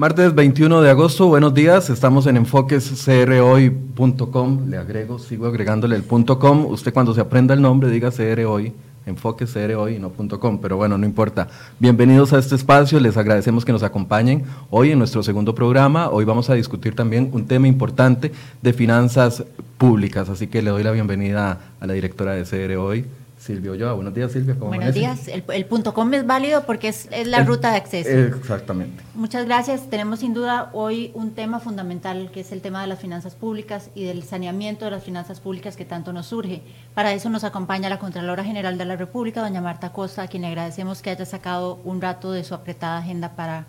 [0.00, 1.90] Martes 21 de agosto, buenos días.
[1.90, 4.70] Estamos en enfoquescrhoy.com.
[4.70, 6.64] Le agrego, sigo agregándole el punto .com.
[6.64, 8.72] Usted cuando se aprenda el nombre diga CRHoy,
[9.04, 11.48] enfoquescrhoy y no punto .com, pero bueno, no importa.
[11.78, 16.08] Bienvenidos a este espacio, les agradecemos que nos acompañen hoy en nuestro segundo programa.
[16.08, 19.44] Hoy vamos a discutir también un tema importante de finanzas
[19.76, 23.04] públicas, así que le doy la bienvenida a la directora de CRHoy,
[23.50, 23.92] Silvia Oyoa.
[23.94, 24.54] Buenos días, Silvia.
[24.54, 25.28] ¿cómo Buenos días.
[25.28, 28.10] El, punto com es válido porque es, la ruta de acceso.
[28.10, 29.02] Exactamente.
[29.14, 29.90] Muchas gracias.
[29.90, 33.90] Tenemos sin duda hoy un tema fundamental que es el tema de las finanzas públicas
[33.94, 36.62] y del saneamiento de las finanzas públicas que tanto nos surge.
[36.94, 40.42] Para eso nos acompaña la Contralora General de la República, doña Marta Costa, a quien
[40.42, 43.66] le agradecemos que haya sacado un rato de su apretada agenda para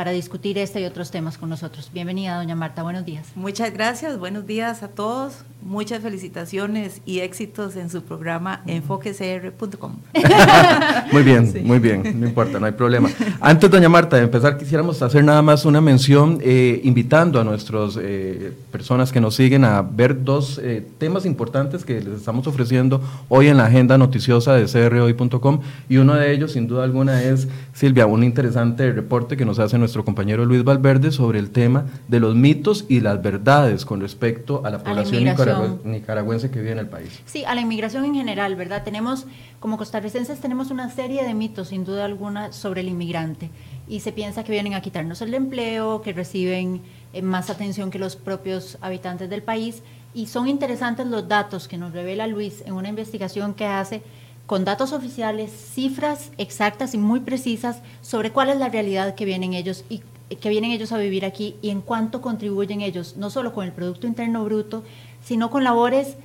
[0.00, 1.90] para discutir este y otros temas con nosotros.
[1.92, 3.26] Bienvenida, doña Marta, buenos días.
[3.34, 9.96] Muchas gracias, buenos días a todos, muchas felicitaciones y éxitos en su programa enfoquecr.com.
[11.12, 13.10] muy bien, muy bien, no importa, no hay problema.
[13.42, 17.98] Antes, doña Marta, de empezar, quisiéramos hacer nada más una mención eh, invitando a nuestras
[18.00, 23.02] eh, personas que nos siguen a ver dos eh, temas importantes que les estamos ofreciendo
[23.28, 27.48] hoy en la agenda noticiosa de crhoy.com y uno de ellos, sin duda alguna, es,
[27.74, 31.86] Silvia, un interesante reporte que nos hace nuestro nuestro compañero Luis Valverde sobre el tema
[32.06, 36.78] de los mitos y las verdades con respecto a la población nicaragüense que vive en
[36.78, 37.20] el país.
[37.26, 38.84] Sí, a la inmigración en general, ¿verdad?
[38.84, 39.26] Tenemos,
[39.58, 43.50] como costarricenses, tenemos una serie de mitos, sin duda alguna, sobre el inmigrante.
[43.88, 47.98] Y se piensa que vienen a quitarnos el empleo, que reciben eh, más atención que
[47.98, 49.82] los propios habitantes del país.
[50.14, 54.02] Y son interesantes los datos que nos revela Luis en una investigación que hace
[54.50, 59.54] con datos oficiales, cifras exactas y muy precisas sobre cuál es la realidad que vienen
[59.54, 60.02] ellos y
[60.34, 63.70] que vienen ellos a vivir aquí y en cuánto contribuyen ellos, no solo con el
[63.70, 64.82] Producto Interno Bruto,
[65.22, 66.16] sino con labores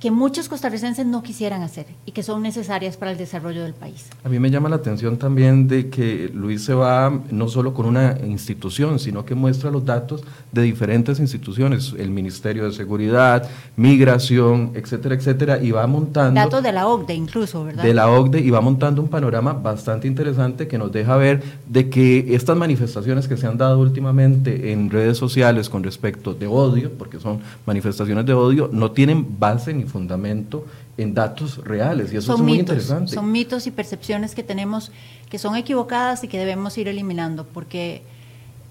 [0.00, 4.08] que muchos costarricenses no quisieran hacer y que son necesarias para el desarrollo del país.
[4.24, 7.86] A mí me llama la atención también de que Luis se va no solo con
[7.86, 14.72] una institución, sino que muestra los datos de diferentes instituciones, el Ministerio de Seguridad, Migración,
[14.74, 16.38] etcétera, etcétera, y va montando...
[16.38, 17.82] Datos de la OCDE incluso, ¿verdad?
[17.82, 21.88] De la OCDE y va montando un panorama bastante interesante que nos deja ver de
[21.88, 26.92] que estas manifestaciones que se han dado últimamente en redes sociales con respecto de odio,
[26.98, 30.66] porque son manifestaciones de odio, no tienen base ni fundamento
[30.96, 33.14] en datos reales y eso es muy interesante.
[33.14, 34.90] Son mitos y percepciones que tenemos
[35.28, 38.02] que son equivocadas y que debemos ir eliminando porque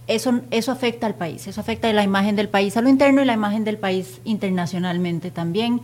[0.07, 3.21] eso, eso afecta al país, eso afecta a la imagen del país a lo interno
[3.21, 5.81] y la imagen del país internacionalmente también.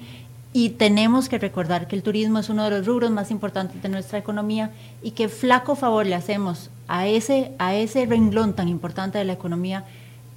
[0.54, 3.88] Y tenemos que recordar que el turismo es uno de los rubros más importantes de
[3.88, 4.72] nuestra economía
[5.02, 9.34] y que flaco favor le hacemos a ese, a ese renglón tan importante de la
[9.34, 9.86] economía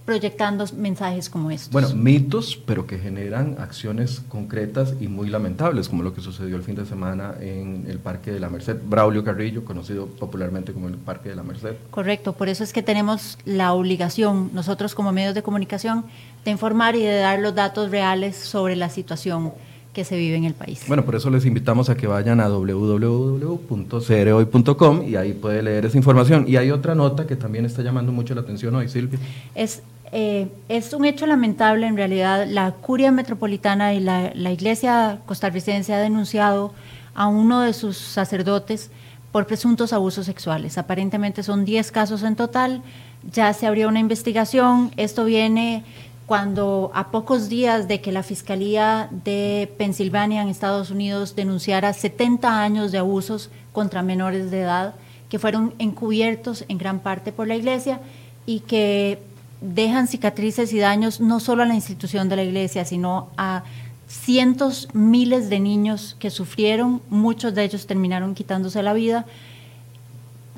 [0.05, 1.73] proyectando mensajes como estos.
[1.73, 6.63] Bueno, mitos, pero que generan acciones concretas y muy lamentables, como lo que sucedió el
[6.63, 10.97] fin de semana en el Parque de la Merced, Braulio Carrillo, conocido popularmente como el
[10.97, 11.77] Parque de la Merced.
[11.91, 16.05] Correcto, por eso es que tenemos la obligación, nosotros como medios de comunicación,
[16.45, 19.53] de informar y de dar los datos reales sobre la situación
[19.95, 20.85] que se vive en el país.
[20.87, 25.97] Bueno, por eso les invitamos a que vayan a www.cereoy.com y ahí puede leer esa
[25.97, 26.45] información.
[26.47, 29.19] Y hay otra nota que también está llamando mucho la atención hoy, Silvia.
[29.55, 29.83] Es
[30.17, 35.99] eh, es un hecho lamentable, en realidad, la curia metropolitana y la, iglesia costarricense ha
[35.99, 36.73] denunciado
[37.17, 38.93] a uno de sus sacerdotes
[39.33, 40.79] por presuntos abusos sexuales.
[40.79, 42.81] Aparentemente son 10 casos en total,
[43.29, 45.83] ya se abrió una investigación, esto viene
[46.27, 52.63] cuando a pocos días de que la Fiscalía de Pensilvania en Estados Unidos denunciara 70
[52.63, 54.95] años de abusos contra menores de edad
[55.29, 57.99] que fueron encubiertos en gran parte por la Iglesia
[58.47, 59.34] y que
[59.65, 63.65] dejan cicatrices y daños no solo a la institución de la iglesia, sino a
[64.07, 69.25] cientos, miles de niños que sufrieron, muchos de ellos terminaron quitándose la vida,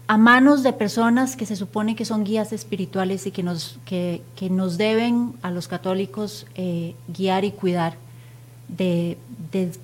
[0.09, 4.23] a manos de personas que se supone que son guías espirituales y que nos, que,
[4.51, 7.97] nos deben a los católicos eh, guiar y cuidar
[8.69, 9.19] de,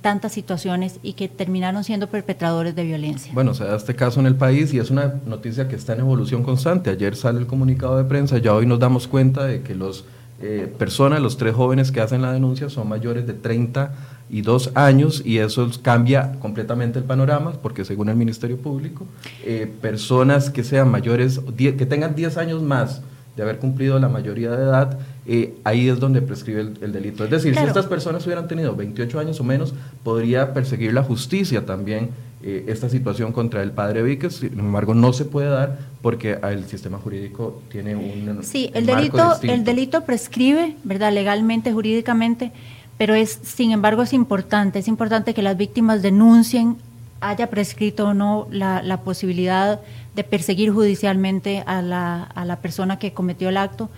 [0.02, 3.32] tantas situaciones y que terminaron siendo perpetradores de violencia.
[3.32, 6.00] Bueno, se da este caso en el país y es una noticia que está en
[6.00, 6.90] evolución constante.
[6.90, 10.04] Ayer sale el comunicado de prensa, ya hoy nos damos cuenta de que los
[10.42, 15.38] eh, personas, los tres jóvenes que hacen la denuncia son mayores de 32 años y
[15.38, 19.06] eso cambia completamente el panorama porque según el Ministerio Público,
[19.44, 23.00] eh, personas que sean mayores, que tengan 10 años más
[23.36, 27.24] de haber cumplido la mayoría de edad, eh, ahí es donde prescribe el, delito.
[27.24, 31.64] Es decir, si estas personas hubieran tenido 28 años o menos, podría perseguir la justicia
[31.64, 32.10] también
[32.42, 34.36] eh, esta situación contra el padre Víquez.
[34.36, 38.40] Sin embargo, no se puede dar porque el sistema jurídico tiene un.
[38.42, 41.12] Sí, el delito, el delito prescribe, ¿verdad?
[41.12, 42.52] Legalmente, jurídicamente,
[42.98, 46.76] pero es, sin embargo, es importante, es importante que las víctimas denuncien
[47.20, 49.80] haya prescrito o no la, la posibilidad
[50.14, 53.88] de perseguir judicialmente a la, a la persona que cometió el acto,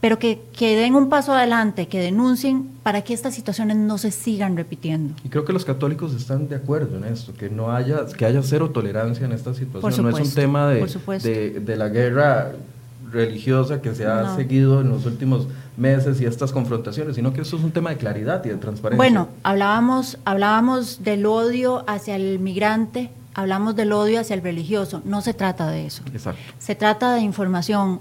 [0.00, 4.10] pero que, que, den un paso adelante, que denuncien para que estas situaciones no se
[4.10, 5.14] sigan repitiendo.
[5.24, 8.42] Y creo que los católicos están de acuerdo en esto, que no haya, que haya
[8.42, 10.04] cero tolerancia en esta situación.
[10.04, 10.86] no es un tema de,
[11.22, 12.52] de, de, la guerra
[13.10, 14.36] religiosa que se ha no.
[14.36, 17.96] seguido en los últimos meses y estas confrontaciones, sino que eso es un tema de
[17.96, 18.96] claridad y de transparencia.
[18.96, 25.20] Bueno, hablábamos, hablábamos del odio hacia el migrante, hablamos del odio hacia el religioso, no
[25.20, 26.02] se trata de eso.
[26.12, 26.40] Exacto.
[26.58, 28.00] Se trata de información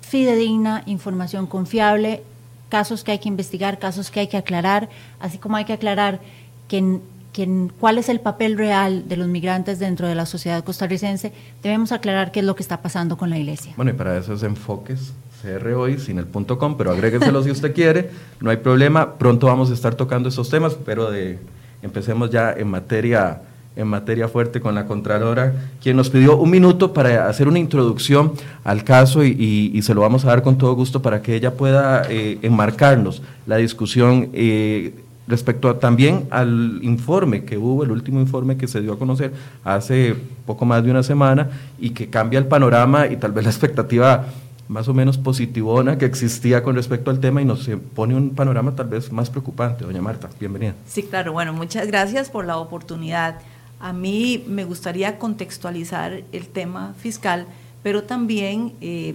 [0.00, 2.22] fidedigna, información confiable,
[2.68, 4.88] casos que hay que investigar, casos que hay que aclarar,
[5.20, 6.18] así como hay que aclarar
[6.66, 6.98] que,
[7.32, 11.32] que, cuál es el papel real de los migrantes dentro de la sociedad costarricense,
[11.62, 13.74] debemos aclarar qué es lo que está pasando con la iglesia.
[13.76, 17.52] Bueno, y para eso es enfoques CR hoy sin el punto com, pero agrégueselo si
[17.52, 21.38] usted quiere, no hay problema, pronto vamos a estar tocando esos temas, pero de,
[21.80, 23.42] empecemos ya en materia
[23.78, 28.32] en materia fuerte con la Contralora, quien nos pidió un minuto para hacer una introducción
[28.64, 31.54] al caso y, y, se lo vamos a dar con todo gusto para que ella
[31.54, 34.94] pueda eh, enmarcarnos la discusión eh,
[35.28, 39.32] respecto a, también al informe que hubo, el último informe que se dio a conocer
[39.62, 41.48] hace poco más de una semana
[41.78, 44.26] y que cambia el panorama y tal vez la expectativa
[44.66, 48.74] más o menos positivona que existía con respecto al tema y nos pone un panorama
[48.74, 49.84] tal vez más preocupante.
[49.84, 50.74] Doña Marta, bienvenida.
[50.86, 53.36] Sí, claro, bueno, muchas gracias por la oportunidad.
[53.80, 57.46] A mí me gustaría contextualizar el tema fiscal,
[57.82, 59.14] pero también eh,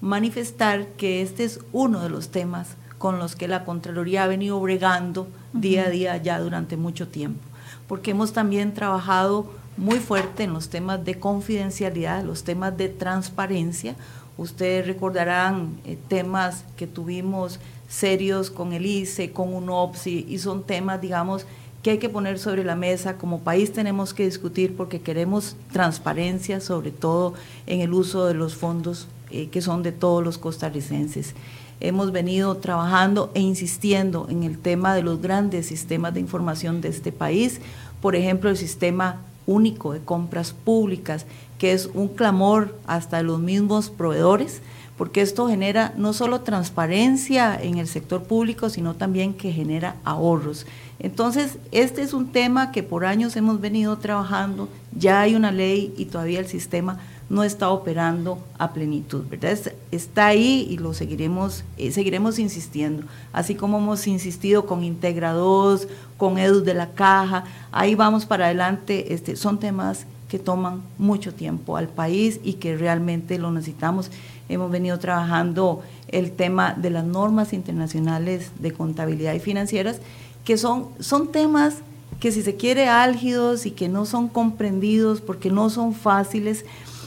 [0.00, 4.60] manifestar que este es uno de los temas con los que la Contraloría ha venido
[4.60, 5.60] bregando uh -huh.
[5.60, 7.40] día a día ya durante mucho tiempo,
[7.88, 13.96] porque hemos también trabajado muy fuerte en los temas de confidencialidad, los temas de transparencia.
[14.38, 17.58] Ustedes recordarán eh, temas que tuvimos
[17.88, 21.46] serios con el ICE, con UNOPSI, y son temas, digamos,
[21.86, 26.58] que hay que poner sobre la mesa, como país tenemos que discutir porque queremos transparencia,
[26.58, 27.34] sobre todo
[27.68, 31.36] en el uso de los fondos eh, que son de todos los costarricenses.
[31.78, 36.88] Hemos venido trabajando e insistiendo en el tema de los grandes sistemas de información de
[36.88, 37.60] este país,
[38.02, 41.24] por ejemplo, el sistema único de compras públicas,
[41.56, 44.60] que es un clamor hasta los mismos proveedores,
[44.96, 50.66] porque esto genera no solo transparencia en el sector público, sino también que genera ahorros.
[50.98, 55.92] Entonces, este es un tema que por años hemos venido trabajando, ya hay una ley
[55.96, 56.98] y todavía el sistema
[57.28, 59.58] no está operando a plenitud, ¿verdad?
[59.90, 65.88] Está ahí y lo seguiremos, eh, seguiremos insistiendo, así como hemos insistido con Integra 2,
[66.16, 71.34] con EDUS de la Caja, ahí vamos para adelante, este, son temas que toman mucho
[71.34, 74.10] tiempo al país y que realmente lo necesitamos.
[74.48, 80.00] Hemos venido trabajando el tema de las normas internacionales de contabilidad y financieras,
[80.44, 81.76] que son, son temas
[82.20, 86.64] que si se quiere álgidos y que no son comprendidos porque no son fáciles,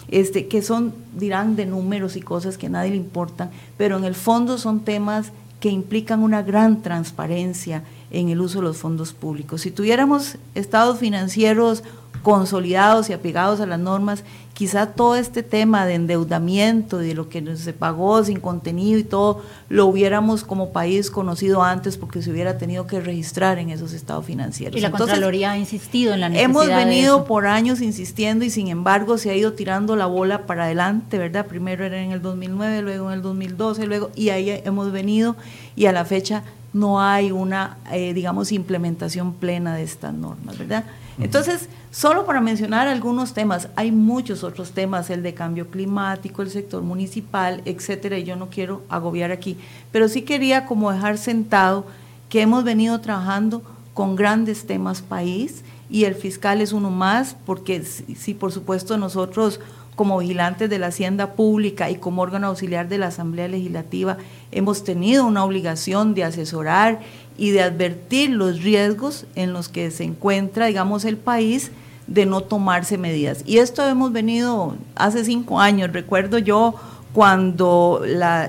[0.09, 4.03] este, que son, dirán, de números y cosas que a nadie le importan, pero en
[4.03, 9.13] el fondo son temas que implican una gran transparencia en el uso de los fondos
[9.13, 9.61] públicos.
[9.61, 11.83] Si tuviéramos estados financieros
[12.23, 14.23] consolidados y apegados a las normas,
[14.59, 19.41] quizá todo este tema de endeudamiento, de lo que se pagó sin contenido y todo,
[19.69, 24.25] lo hubiéramos como país conocido antes porque se hubiera tenido que registrar en esos estados
[24.25, 24.75] financieros.
[24.75, 27.23] Y la Entonces, Contraloría ha insistido en la necesidad Hemos venido de eso.
[27.23, 31.45] por años insistiendo y sin embargo se ha ido tirando la bola para adelante, ¿verdad?
[31.45, 35.37] Primero era en el 2009, luego en el 2012, luego, y ahí hemos venido
[35.77, 40.83] y a la fecha no hay una, eh, digamos, implementación plena de estas normas, ¿verdad?
[41.17, 46.49] Entonces, solo para mencionar algunos temas, hay muchos otros temas, el de cambio climático, el
[46.49, 49.57] sector municipal, etcétera, y yo no quiero agobiar aquí,
[49.91, 51.85] pero sí quería como dejar sentado
[52.29, 53.61] que hemos venido trabajando
[53.93, 59.59] con grandes temas país y el fiscal es uno más, porque sí, por supuesto nosotros
[59.99, 64.15] como vigilantes de la hacienda pública y como órgano auxiliar de la Asamblea Legislativa
[64.49, 67.01] hemos tenido una obligación de asesorar
[67.37, 71.71] y de advertir los riesgos en los que se encuentra, digamos, el país
[72.07, 73.43] de no tomarse medidas.
[73.45, 76.75] Y esto hemos venido hace cinco años, recuerdo yo
[77.11, 78.01] cuando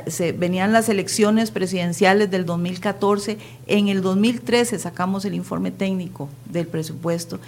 [0.07, 6.69] se, venían las elecciones presidenciales del 2014, en el 2013 sacamos el informe técnico del
[6.69, 7.41] presupuesto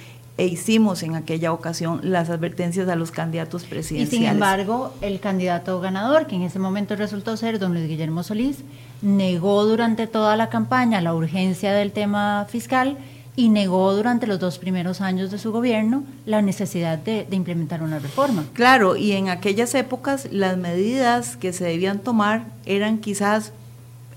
[0.42, 4.12] e hicimos en aquella ocasión las advertencias a los candidatos presidenciales.
[4.12, 8.24] Y sin embargo, el candidato ganador, que en ese momento resultó ser don Luis Guillermo
[8.24, 8.56] Solís,
[9.02, 12.98] negó durante toda la campaña la urgencia del tema fiscal
[13.36, 17.80] y negó durante los dos primeros años de su gobierno la necesidad de, de, implementar
[17.80, 18.44] una reforma.
[18.52, 23.52] Claro, y en aquellas épocas las medidas que se debían tomar eran quizás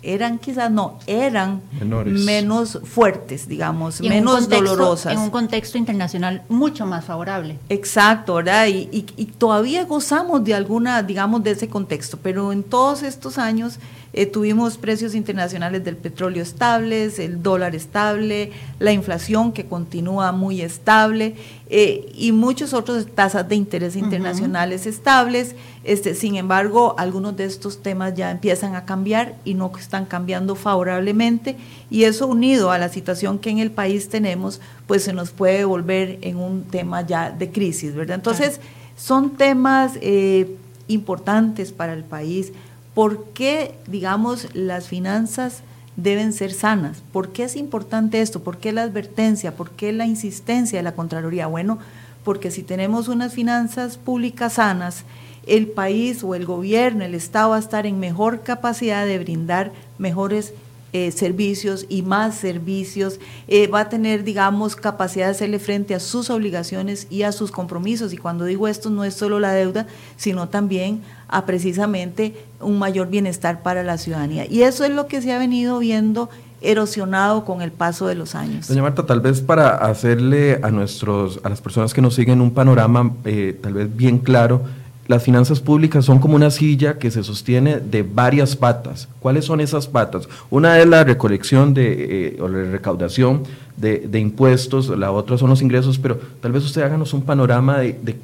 [0.05, 1.61] eran quizás no, eran
[2.05, 5.13] menos fuertes, digamos, menos dolorosas.
[5.13, 7.57] En un contexto internacional mucho más favorable.
[7.69, 8.67] Exacto, ¿verdad?
[8.67, 13.79] Y, y, todavía gozamos de alguna, digamos, de ese contexto, pero en todos estos años
[14.17, 20.61] eh, tuvimos precios internacionales del petróleo estables, el dólar estable, la inflación que continúa muy
[20.61, 21.35] estable
[21.69, 25.57] eh, y muchos otros tasas de interés internacionales estables.
[25.83, 30.55] Este, sin embargo, algunos de estos temas ya empiezan a cambiar y no están cambiando
[30.55, 31.57] favorablemente
[31.89, 35.65] y eso unido a la situación que en el país tenemos, pues se nos puede
[35.65, 38.15] volver en un tema ya de crisis, ¿verdad?
[38.15, 38.61] Entonces,
[38.95, 40.55] son temas eh,
[40.87, 42.53] importantes para el país
[42.95, 45.63] ¿Por qué, digamos, las finanzas
[45.97, 47.03] deben ser sanas?
[47.11, 48.41] ¿Por qué es importante esto?
[48.41, 49.55] ¿Por qué la advertencia?
[49.55, 51.47] ¿Por qué la insistencia de la Contraloría?
[51.47, 51.77] Bueno,
[52.23, 55.03] porque si tenemos unas finanzas públicas sanas,
[55.45, 59.73] el país o el gobierno, el Estado va a estar en mejor capacidad de brindar
[59.97, 60.53] mejores
[60.97, 65.99] eh, servicios y más servicios, eh, va a tener, digamos, capacidad de hacerle frente a
[65.99, 68.13] sus obligaciones y a sus compromisos.
[68.13, 73.09] Y cuando digo esto, no es solo la deuda, sino también a precisamente un mayor
[73.09, 74.45] bienestar para la ciudadanía.
[74.49, 76.29] Y eso es lo que se ha venido viendo
[76.61, 78.69] erosionado con el paso de los años.
[78.69, 82.51] Doña Marta, tal vez para hacerle a nuestros, a las personas que nos siguen un
[82.51, 84.61] panorama eh, tal vez bien claro,
[85.07, 89.07] las finanzas públicas son como una silla que se sostiene de varias patas.
[89.19, 90.27] ¿Cuáles son esas patas?
[90.49, 93.43] Una es la recolección de, eh, o la recaudación
[93.77, 98.17] de, impuestos, la otra son los ingresos, pero tal vez usted háganos un panorama de,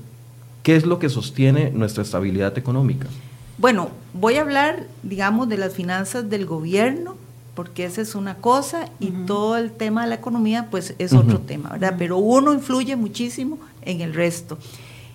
[0.64, 3.08] qué es lo que sostiene nuestra estabilidad económica.
[3.58, 7.16] Bueno, voy a hablar, digamos, de las finanzas del gobierno,
[7.54, 11.40] porque esa es una cosa y todo el tema de la economía, pues es otro
[11.40, 11.96] tema, ¿verdad?
[11.98, 14.58] Pero uno influye muchísimo en el resto.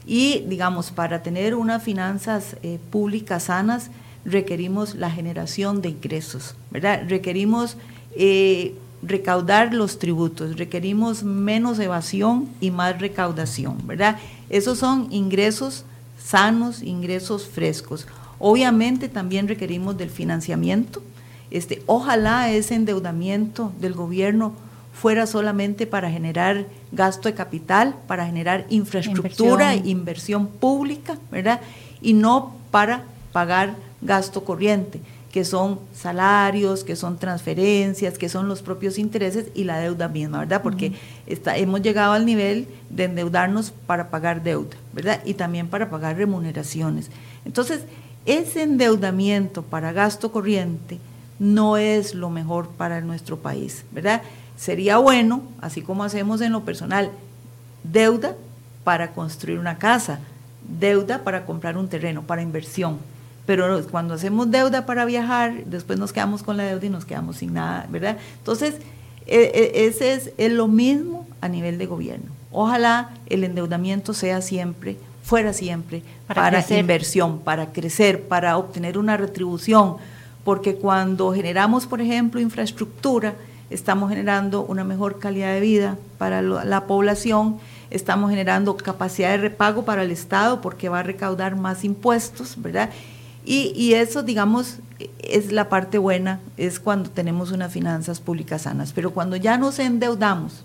[0.06, 3.90] Y, digamos, para tener unas finanzas eh, públicas sanas,
[4.24, 7.02] requerimos la generación de ingresos, ¿verdad?
[7.08, 7.76] Requerimos
[8.16, 14.18] eh, recaudar los tributos, requerimos menos evasión y más recaudación, ¿verdad?
[14.48, 15.84] Esos son ingresos
[16.22, 18.06] sanos, ingresos frescos.
[18.38, 21.02] Obviamente también requerimos del financiamiento.
[21.50, 24.52] Este, ojalá ese endeudamiento del gobierno
[24.92, 31.60] fuera solamente para generar gasto de capital, para generar infraestructura, inversión, inversión pública, ¿verdad?
[32.00, 35.00] Y no para pagar gasto corriente,
[35.32, 40.38] que son salarios, que son transferencias, que son los propios intereses y la deuda misma,
[40.38, 40.62] ¿verdad?
[40.62, 40.92] Porque
[41.26, 45.20] está, hemos llegado al nivel de endeudarnos para pagar deuda, ¿verdad?
[45.26, 47.10] Y también para pagar remuneraciones.
[47.44, 47.82] Entonces,
[48.24, 50.98] ese endeudamiento para gasto corriente
[51.38, 54.22] no es lo mejor para nuestro país, ¿verdad?
[54.56, 57.10] Sería bueno, así como hacemos en lo personal,
[57.84, 58.34] deuda
[58.84, 60.20] para construir una casa,
[60.80, 62.98] deuda para comprar un terreno, para inversión.
[63.44, 67.36] Pero cuando hacemos deuda para viajar, después nos quedamos con la deuda y nos quedamos
[67.36, 68.16] sin nada, ¿verdad?
[68.38, 68.76] Entonces,
[69.26, 72.30] e, e, ese es, lo mismo a nivel de gobierno.
[72.50, 79.16] Ojalá el endeudamiento sea siempre, fuera siempre, para, para inversión, para crecer, para obtener una
[79.16, 79.96] retribución,
[80.44, 83.34] porque cuando generamos, por ejemplo, infraestructura,
[83.70, 87.58] estamos generando una mejor calidad de vida para la población,
[87.90, 92.90] estamos generando capacidad de repago para el Estado porque va a recaudar más impuestos, ¿verdad?
[93.48, 94.78] Y, eso, digamos,
[95.20, 99.78] es la parte buena, es cuando tenemos unas finanzas públicas sanas, pero cuando ya nos
[99.78, 100.64] endeudamos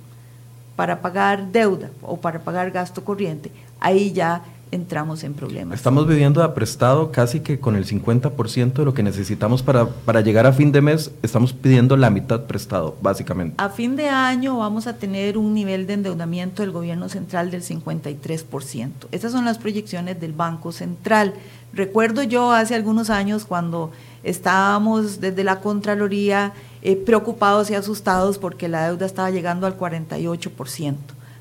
[0.76, 5.78] para pagar deuda o para pagar gasto corriente, ahí ya entramos en problemas.
[5.78, 10.22] Estamos viviendo a prestado casi que con el 50% de lo que necesitamos para, para
[10.22, 13.56] llegar a fin de mes, estamos pidiendo la mitad prestado, básicamente.
[13.58, 17.64] A fin de año vamos a tener un nivel de endeudamiento del gobierno central del
[17.64, 18.92] 53%.
[19.12, 21.34] Esas son las proyecciones del Banco Central.
[21.74, 23.92] Recuerdo yo hace algunos años cuando
[24.24, 30.96] estábamos desde la Contraloría eh, preocupados y asustados porque la deuda estaba llegando al 48%,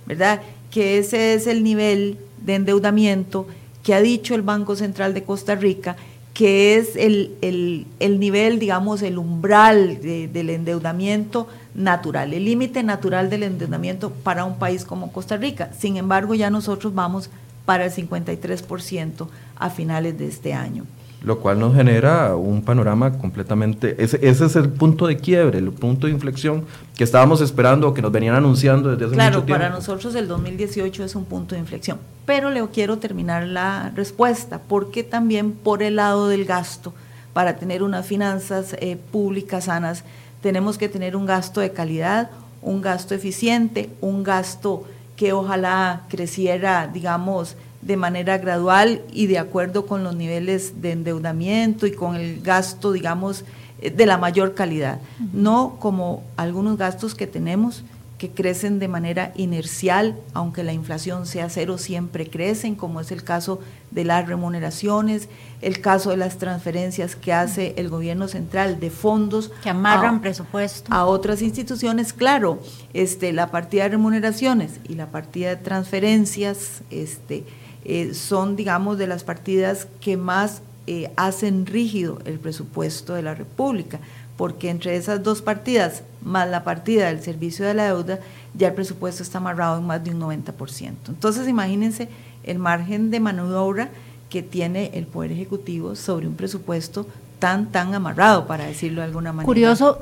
[0.06, 0.40] ¿verdad?
[0.70, 3.46] Que ese es el nivel de endeudamiento
[3.82, 5.96] que ha dicho el Banco Central de Costa Rica,
[6.34, 14.10] que es el, nivel, digamos, el umbral del endeudamiento natural, el límite natural del endeudamiento
[14.10, 15.70] para un país como Costa Rica.
[15.78, 17.30] Sin embargo, ya nosotros vamos
[17.64, 20.86] para el 53% a finales de este año
[21.22, 25.70] lo cual nos genera un panorama completamente, ese, ese, es el punto de quiebre, el
[25.70, 26.64] punto de inflexión
[26.96, 29.46] que estábamos esperando, que nos venían anunciando desde hace mucho tiempo.
[29.46, 33.92] Claro, para nosotros el 2018 es un punto de inflexión, pero le quiero terminar la
[33.94, 36.94] respuesta, porque también por el lado del gasto,
[37.34, 40.04] para tener unas finanzas eh, públicas sanas,
[40.40, 42.30] tenemos que tener un gasto de calidad,
[42.62, 44.84] un gasto eficiente, un gasto
[45.16, 51.86] que ojalá creciera, digamos, de manera gradual y de acuerdo con los niveles de endeudamiento
[51.86, 53.44] y con el gasto, digamos,
[53.80, 55.00] eh, de la mayor calidad,
[55.32, 57.84] no como algunos gastos que tenemos
[58.20, 63.24] que crecen de manera inercial, aunque la inflación sea cero, siempre crecen, como es el
[63.24, 63.60] caso
[63.90, 65.30] de las remuneraciones,
[65.62, 70.92] el caso de las transferencias que hace el gobierno central de fondos que amarran presupuesto.
[70.92, 72.12] a otras instituciones.
[72.12, 72.60] Claro,
[72.92, 77.44] este, la partida de remuneraciones y la partida de transferencias este,
[77.84, 83.34] eh, son, digamos, de las partidas que más eh, hacen rígido el presupuesto de la
[83.34, 84.00] República
[84.40, 88.20] porque entre esas dos partidas, más la partida del servicio de la deuda,
[88.54, 90.94] ya el presupuesto está amarrado en más de un 90%.
[91.08, 92.08] Entonces, imagínense
[92.44, 93.90] el margen de maniobra
[94.30, 97.06] que tiene el Poder Ejecutivo sobre un presupuesto
[97.38, 99.44] tan, tan amarrado, para decirlo de alguna manera.
[99.44, 99.98] Curioso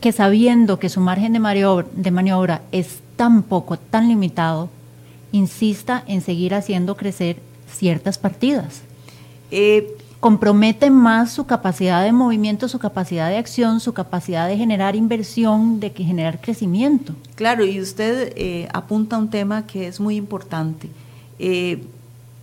[0.00, 4.70] que sabiendo que su margen de maniobra, de maniobra es tan poco, tan limitado,
[5.36, 7.36] insista en seguir haciendo crecer
[7.70, 8.82] ciertas partidas.
[9.50, 14.96] Eh, compromete más su capacidad de movimiento, su capacidad de acción, su capacidad de generar
[14.96, 17.14] inversión, de generar crecimiento.
[17.34, 20.88] Claro, y usted eh, apunta a un tema que es muy importante.
[21.38, 21.84] Eh,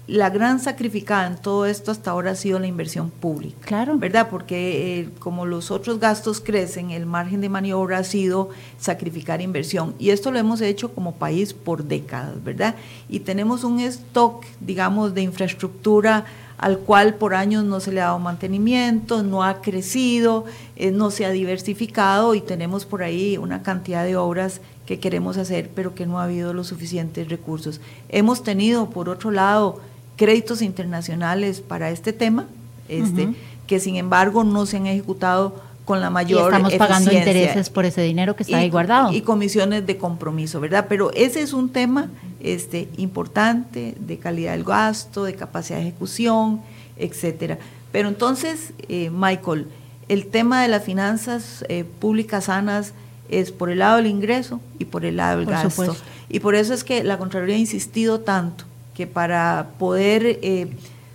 [0.05, 3.65] la gran sacrificada en todo esto hasta ahora ha sido la inversión pública.
[3.65, 3.97] Claro.
[3.97, 4.27] ¿Verdad?
[4.29, 9.95] Porque eh, como los otros gastos crecen, el margen de maniobra ha sido sacrificar inversión.
[9.99, 12.75] Y esto lo hemos hecho como país por décadas, ¿verdad?
[13.07, 16.25] Y tenemos un stock, digamos, de infraestructura
[16.57, 20.45] al cual por años no se le ha dado mantenimiento, no ha crecido,
[20.75, 25.37] eh, no se ha diversificado y tenemos por ahí una cantidad de obras que queremos
[25.37, 27.81] hacer, pero que no ha habido los suficientes recursos.
[28.09, 29.81] Hemos tenido, por otro lado,
[30.23, 32.47] créditos internacionales para este tema,
[32.87, 33.27] este,
[33.67, 37.83] que sin embargo no se han ejecutado con la mayor y estamos pagando intereses por
[37.83, 39.11] ese dinero que está ahí guardado.
[39.11, 40.85] Y comisiones de compromiso, ¿verdad?
[40.87, 46.61] Pero ese es un tema este, importante de calidad del gasto, de capacidad de ejecución,
[46.95, 47.57] etcétera.
[47.91, 49.67] Pero entonces, eh, Michael,
[50.07, 52.93] el tema de las finanzas eh, públicas sanas
[53.27, 55.97] es por el lado del ingreso y por el lado del gasto.
[56.29, 60.67] Y por eso es que la Contraloría ha insistido tanto que para poder eh,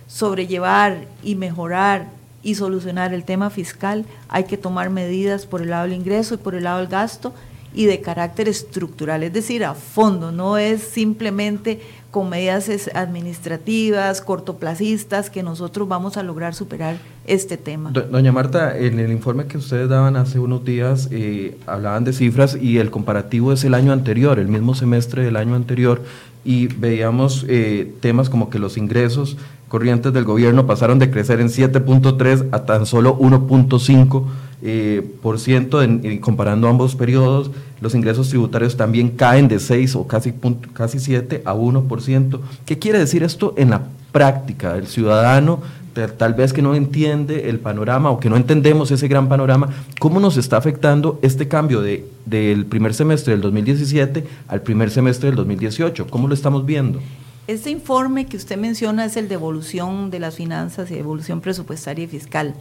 [0.07, 2.07] sobrellevar y mejorar
[2.41, 6.37] y solucionar el tema fiscal hay que tomar medidas por el lado del ingreso y
[6.37, 7.33] por el lado del gasto
[7.73, 11.81] y de carácter estructural, es decir, a fondo, no es simplemente
[12.11, 17.91] con medidas administrativas, cortoplacistas, que nosotros vamos a lograr superar este tema.
[17.91, 22.57] Doña Marta, en el informe que ustedes daban hace unos días, eh, hablaban de cifras
[22.59, 26.01] y el comparativo es el año anterior, el mismo semestre del año anterior,
[26.43, 31.49] y veíamos eh, temas como que los ingresos corrientes del gobierno pasaron de crecer en
[31.49, 34.25] 7.3 a tan solo 1.5
[34.61, 35.79] eh, por ciento
[36.21, 37.51] comparando ambos periodos.
[37.81, 40.33] Los ingresos tributarios también caen de 6 o casi,
[40.73, 42.39] casi 7 a 1%.
[42.65, 44.75] ¿Qué quiere decir esto en la práctica?
[44.75, 45.61] El ciudadano
[46.07, 49.69] tal vez que no entiende el panorama o que no entendemos ese gran panorama,
[49.99, 55.27] ¿cómo nos está afectando este cambio de, del primer semestre del 2017 al primer semestre
[55.27, 56.07] del 2018?
[56.07, 56.99] ¿Cómo lo estamos viendo?
[57.47, 62.05] Este informe que usted menciona es el de evolución de las finanzas y evolución presupuestaria
[62.05, 62.53] y fiscal,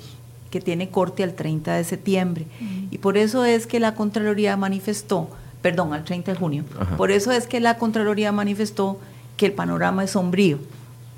[0.50, 2.46] que tiene corte al 30 de septiembre.
[2.90, 5.28] Y por eso es que la Contraloría manifestó,
[5.62, 6.64] perdón, al 30 de junio,
[6.96, 8.98] por eso es que la Contraloría manifestó
[9.36, 10.58] que el panorama es sombrío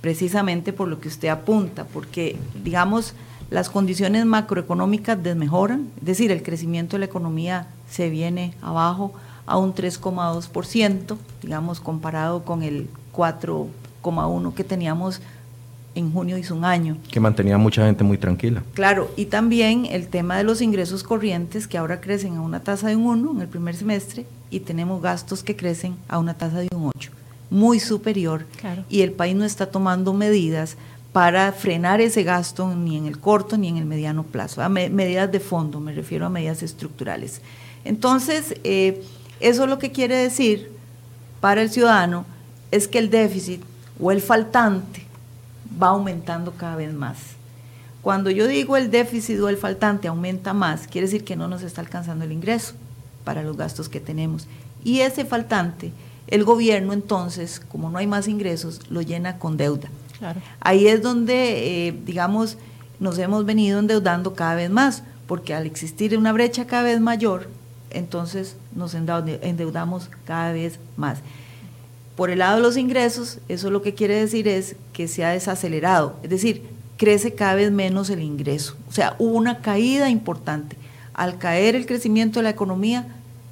[0.00, 3.14] precisamente por lo que usted apunta, porque, digamos,
[3.50, 9.12] las condiciones macroeconómicas desmejoran, es decir, el crecimiento de la economía se viene abajo
[9.46, 15.20] a un 3,2%, digamos, comparado con el 4,1% que teníamos
[15.94, 16.96] en junio hizo un año.
[17.10, 18.62] Que mantenía a mucha gente muy tranquila.
[18.74, 22.88] Claro, y también el tema de los ingresos corrientes que ahora crecen a una tasa
[22.88, 26.58] de un 1 en el primer semestre y tenemos gastos que crecen a una tasa
[26.58, 27.10] de un 8
[27.50, 28.46] muy superior
[28.88, 30.76] y el país no está tomando medidas
[31.12, 34.62] para frenar ese gasto ni en el corto ni en el mediano plazo.
[34.62, 37.40] A medidas de fondo, me refiero a medidas estructurales.
[37.84, 39.02] Entonces, eh,
[39.40, 40.70] eso lo que quiere decir
[41.40, 42.24] para el ciudadano
[42.70, 43.62] es que el déficit
[44.00, 45.09] o el faltante
[45.80, 47.18] va aumentando cada vez más.
[48.02, 51.62] Cuando yo digo el déficit o el faltante aumenta más, quiere decir que no nos
[51.62, 52.74] está alcanzando el ingreso
[53.24, 54.46] para los gastos que tenemos.
[54.82, 55.92] Y ese faltante
[56.30, 59.88] el gobierno entonces, como no hay más ingresos, lo llena con deuda.
[60.60, 62.56] Ahí es donde, eh, digamos,
[63.00, 67.48] nos hemos venido endeudando cada vez más, porque al existir una brecha cada vez mayor,
[67.90, 71.18] entonces nos endeudamos cada vez más.
[72.16, 75.30] Por el lado de los ingresos, eso lo que quiere decir es que se ha
[75.30, 76.64] desacelerado, es decir,
[76.96, 78.76] crece cada vez menos el ingreso.
[78.88, 80.76] O sea, hubo una caída importante.
[81.14, 83.06] Al caer el crecimiento de la economía,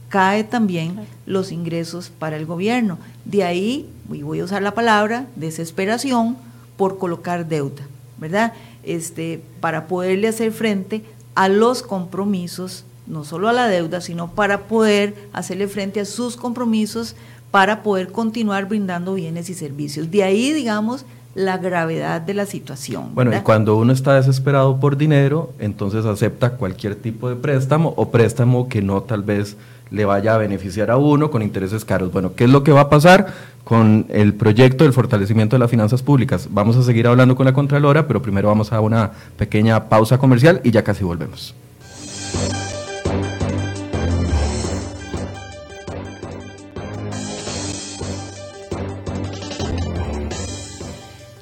[0.08, 2.98] cae también los ingresos para el gobierno.
[3.24, 6.36] De ahí, y voy a usar la palabra, desesperación
[6.76, 7.86] por colocar deuda,
[8.18, 8.52] ¿verdad?
[8.82, 14.64] Este, para poderle hacer frente a los compromisos, no solo a la deuda, sino para
[14.64, 17.16] poder hacerle frente a sus compromisos
[17.50, 20.10] para poder continuar brindando bienes y servicios.
[20.10, 23.14] De ahí, digamos, la gravedad de la situación.
[23.14, 28.10] Bueno, y cuando uno está desesperado por dinero, entonces acepta cualquier tipo de préstamo o
[28.10, 29.56] préstamo que no tal vez
[29.90, 32.12] le vaya a beneficiar a uno con intereses caros.
[32.12, 33.32] Bueno, ¿qué es lo que va a pasar
[33.64, 36.48] con el proyecto del fortalecimiento de las finanzas públicas?
[36.50, 40.60] Vamos a seguir hablando con la Contralora, pero primero vamos a una pequeña pausa comercial
[40.64, 41.54] y ya casi volvemos.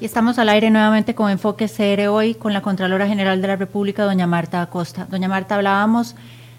[0.07, 4.05] Estamos al aire nuevamente con Enfoque CR hoy con la Contralora General de la República,
[4.05, 5.05] doña Marta Acosta.
[5.11, 6.15] Doña Marta, hablábamos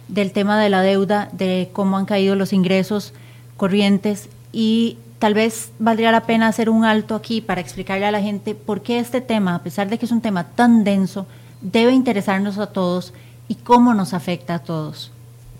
[0.09, 3.13] del tema de la deuda, de cómo han caído los ingresos
[3.55, 8.21] corrientes y tal vez valdría la pena hacer un alto aquí para explicarle a la
[8.21, 11.25] gente por qué este tema, a pesar de que es un tema tan denso,
[11.61, 13.13] debe interesarnos a todos
[13.47, 15.09] y cómo nos afecta a todos.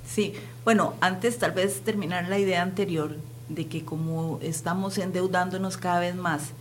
[0.06, 0.34] Sí,
[0.66, 3.16] bueno, antes tal vez terminar la idea anterior
[3.48, 6.52] de que como estamos endeudándonos cada vez más,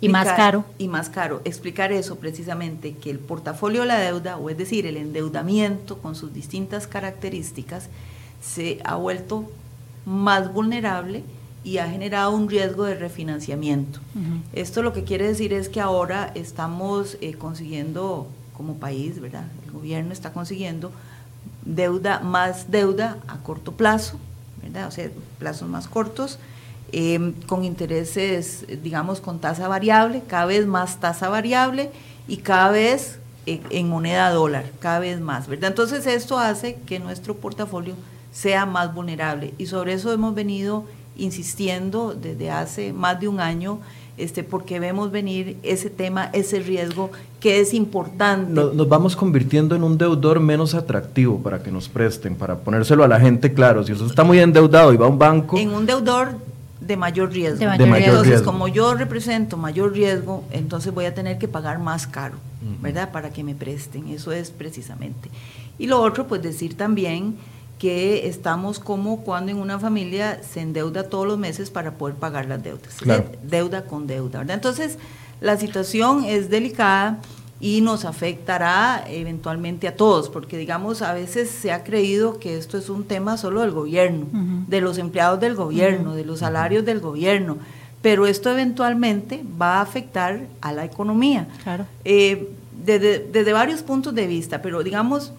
[0.00, 0.64] y más caro.
[0.78, 1.40] Y más caro.
[1.44, 6.14] Explicar eso precisamente, que el portafolio de la deuda, o es decir, el endeudamiento con
[6.14, 7.88] sus distintas características,
[8.42, 9.50] se ha vuelto
[10.04, 11.22] más vulnerable
[11.64, 14.00] y ha generado un riesgo de refinanciamiento.
[14.52, 19.44] Esto lo que quiere decir es que ahora estamos eh, consiguiendo, como país, ¿verdad?
[19.64, 20.90] El gobierno está consiguiendo
[21.64, 24.18] deuda, más deuda a corto plazo,
[24.62, 24.88] ¿verdad?
[24.88, 26.38] O sea, plazos más cortos,
[26.90, 31.90] Em, con intereses, digamos, con tasa variable, cada vez más tasa variable
[32.26, 35.68] y cada vez eh, en moneda dólar, cada vez más, ¿verdad?
[35.68, 37.94] Entonces esto hace que nuestro portafolio
[38.32, 40.84] sea más vulnerable y sobre eso hemos venido
[41.18, 43.80] insistiendo desde hace más de un año,
[44.16, 48.50] este, porque vemos venir ese tema, ese riesgo que es importante.
[48.50, 53.04] Nos, nos, vamos convirtiendo en un deudor menos atractivo para que nos presten, para ponérselo
[53.04, 53.84] a la gente claro.
[53.84, 55.58] Si usted está muy endeudado y va a un banco.
[55.58, 56.47] En un deudor
[56.88, 57.60] de mayor riesgo.
[57.70, 62.36] entonces, como yo represento mayor riesgo, entonces voy a tener que pagar más caro,
[62.80, 63.12] ¿verdad?
[63.12, 64.08] Para que me presten.
[64.08, 65.30] Eso es precisamente.
[65.78, 67.36] Y lo otro, pues decir también
[67.78, 72.46] que estamos como cuando en una familia se endeuda todos los meses para poder pagar
[72.46, 72.96] las deudas.
[73.44, 74.56] Deuda con deuda, ¿verdad?
[74.56, 74.98] Entonces,
[75.40, 77.20] la situación es delicada
[77.60, 82.78] y nos afectará eventualmente a todos, porque digamos, a veces se ha creído que esto
[82.78, 84.26] es un tema solo del gobierno,
[84.66, 87.58] de los empleados del gobierno, de los salarios del gobierno,
[88.00, 91.48] pero esto eventualmente va a afectar a la economía.
[91.64, 91.86] Claro.
[92.04, 92.48] Eh,
[92.84, 95.32] desde, desde, varios puntos de vista, pero digamos,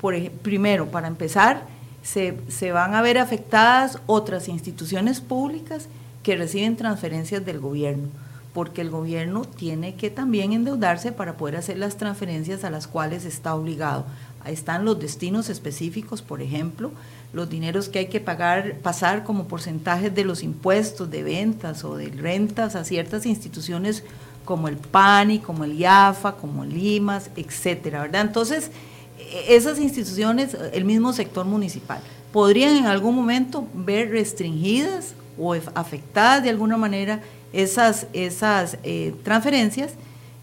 [0.00, 1.62] por primero, para empezar,
[2.02, 5.86] se, se van a ver afectadas otras instituciones públicas
[6.24, 8.08] que reciben transferencias del gobierno
[8.54, 13.24] porque el gobierno tiene que también endeudarse para poder hacer las transferencias a las cuales
[13.24, 14.06] está obligado.
[14.44, 16.92] Ahí están los destinos específicos, por ejemplo,
[17.32, 21.96] los dineros que hay que pagar, pasar como porcentajes de los impuestos de ventas o
[21.96, 24.04] de rentas a ciertas instituciones
[24.44, 28.20] como el PANI, como el IAFA, como el LIMAS, etcétera, ¿verdad?
[28.20, 28.70] Entonces,
[29.18, 32.00] e-, esas instituciones, el mismo sector municipal,
[32.32, 37.20] podrían en algún momento ver restringidas o afectadas de alguna manera
[37.54, 39.92] esas, esas eh, transferencias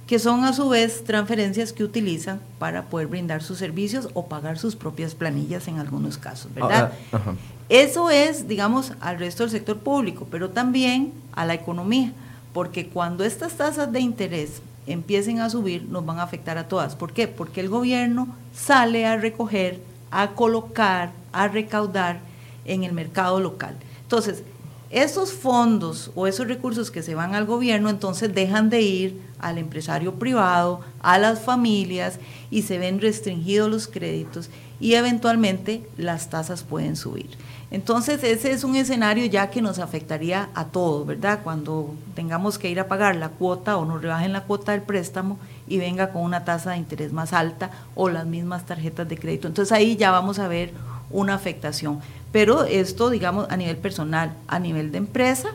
[0.08, 4.58] que son a su vez transferencias que utilizan para poder brindar sus servicios o pagar
[4.58, 6.92] sus propias planillas en algunos casos, ¿verdad?
[7.14, 7.34] Ah, ah,
[7.70, 12.12] Eso es, digamos, al resto del sector público, pero también a la economía,
[12.52, 16.96] porque cuando estas tasas de interés empiecen a subir, nos van a afectar a todas.
[16.96, 17.30] ¿Por qué?
[17.30, 22.20] Porque el gobierno sale a recoger, a colocar, a recaudar
[22.66, 23.78] en el mercado local.
[24.04, 24.44] Entonces,
[24.92, 29.58] esos fondos o esos recursos que se van al gobierno entonces dejan de ir al
[29.58, 32.20] empresario privado, a las familias
[32.52, 34.50] y se ven restringidos los créditos
[34.82, 37.30] y eventualmente las tasas pueden subir.
[37.72, 41.40] Entonces ese es un escenario ya que nos afectaría a todos, ¿verdad?
[41.42, 45.40] Cuando tengamos que ir a pagar la cuota o nos rebajen la cuota del préstamo
[45.70, 49.48] y venga con una tasa de interés más alta o las mismas tarjetas de crédito.
[49.48, 50.74] Entonces ahí ya vamos a ver
[51.10, 52.02] una afectación.
[52.32, 55.50] Pero esto, digamos, a nivel personal, a nivel de empresa,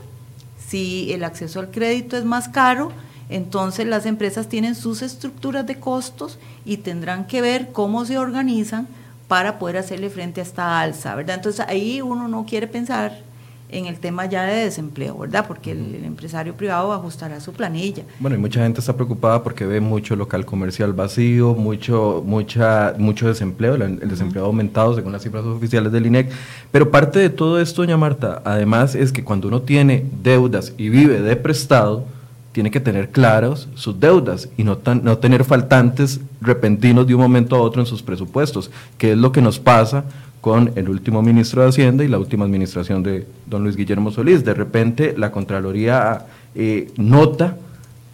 [0.66, 2.92] si el acceso al crédito es más caro,
[3.28, 8.86] entonces las empresas tienen sus estructuras de costos y tendrán que ver cómo se organizan
[9.28, 11.36] para poder hacerle frente a esta alza, ¿verdad?
[11.36, 13.18] Entonces ahí uno no quiere pensar
[13.68, 15.46] en el tema ya de desempleo, ¿verdad?
[15.46, 18.04] Porque el, empresario privado ajustará su planilla.
[18.20, 23.26] Bueno, y mucha gente está preocupada porque ve mucho local comercial vacío, mucho, mucha, mucho
[23.28, 26.30] desempleo, el, desempleo aumentado según las cifras oficiales del INEC.
[26.70, 30.88] Pero parte de todo esto, doña Marta, además es que cuando uno tiene deudas y
[30.88, 32.04] vive de prestado,
[32.52, 37.54] tiene que tener claros sus deudas y no, no tener faltantes repentinos de un momento
[37.54, 40.04] a otro en sus presupuestos, que es lo que nos pasa
[40.46, 44.44] con el último ministro de Hacienda y la última administración de don Luis Guillermo Solís.
[44.44, 47.56] De repente la Contraloría eh, nota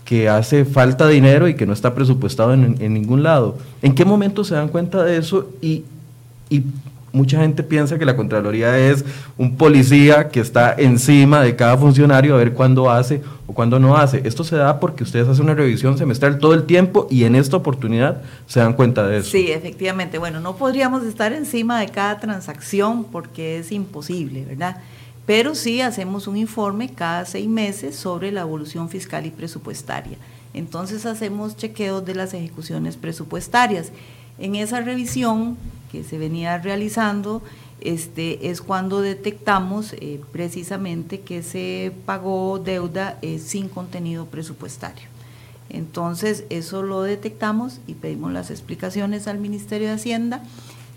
[0.07, 3.59] que hace falta dinero y que no está presupuestado en, ningún lado.
[3.83, 5.85] ¿En qué momento se dan cuenta de eso y
[7.13, 9.05] mucha gente piensa que la Contraloría es
[9.37, 13.97] un policía que está encima de cada funcionario a ver cuándo hace o cuándo no
[13.97, 14.23] hace.
[14.25, 17.57] Esto se da porque ustedes hacen una revisión semestral todo el tiempo y en esta
[17.57, 19.31] oportunidad se dan cuenta de eso.
[19.31, 20.19] Sí, efectivamente.
[20.19, 24.79] Bueno, no podríamos estar encima de cada transacción porque es imposible, ¿verdad?
[25.27, 30.17] Pero sí hacemos un informe cada seis meses sobre la evolución fiscal y presupuestaria.
[30.55, 33.93] Entonces hacemos chequeos de las ejecuciones presupuestarias.
[34.39, 35.57] En esa revisión
[35.93, 37.43] que se venía realizando,
[37.83, 45.07] este, es cuando detectamos eh, precisamente que se pagó deuda eh, sin contenido presupuestario.
[45.69, 50.43] Entonces, eso lo detectamos y pedimos las explicaciones al Ministerio de Hacienda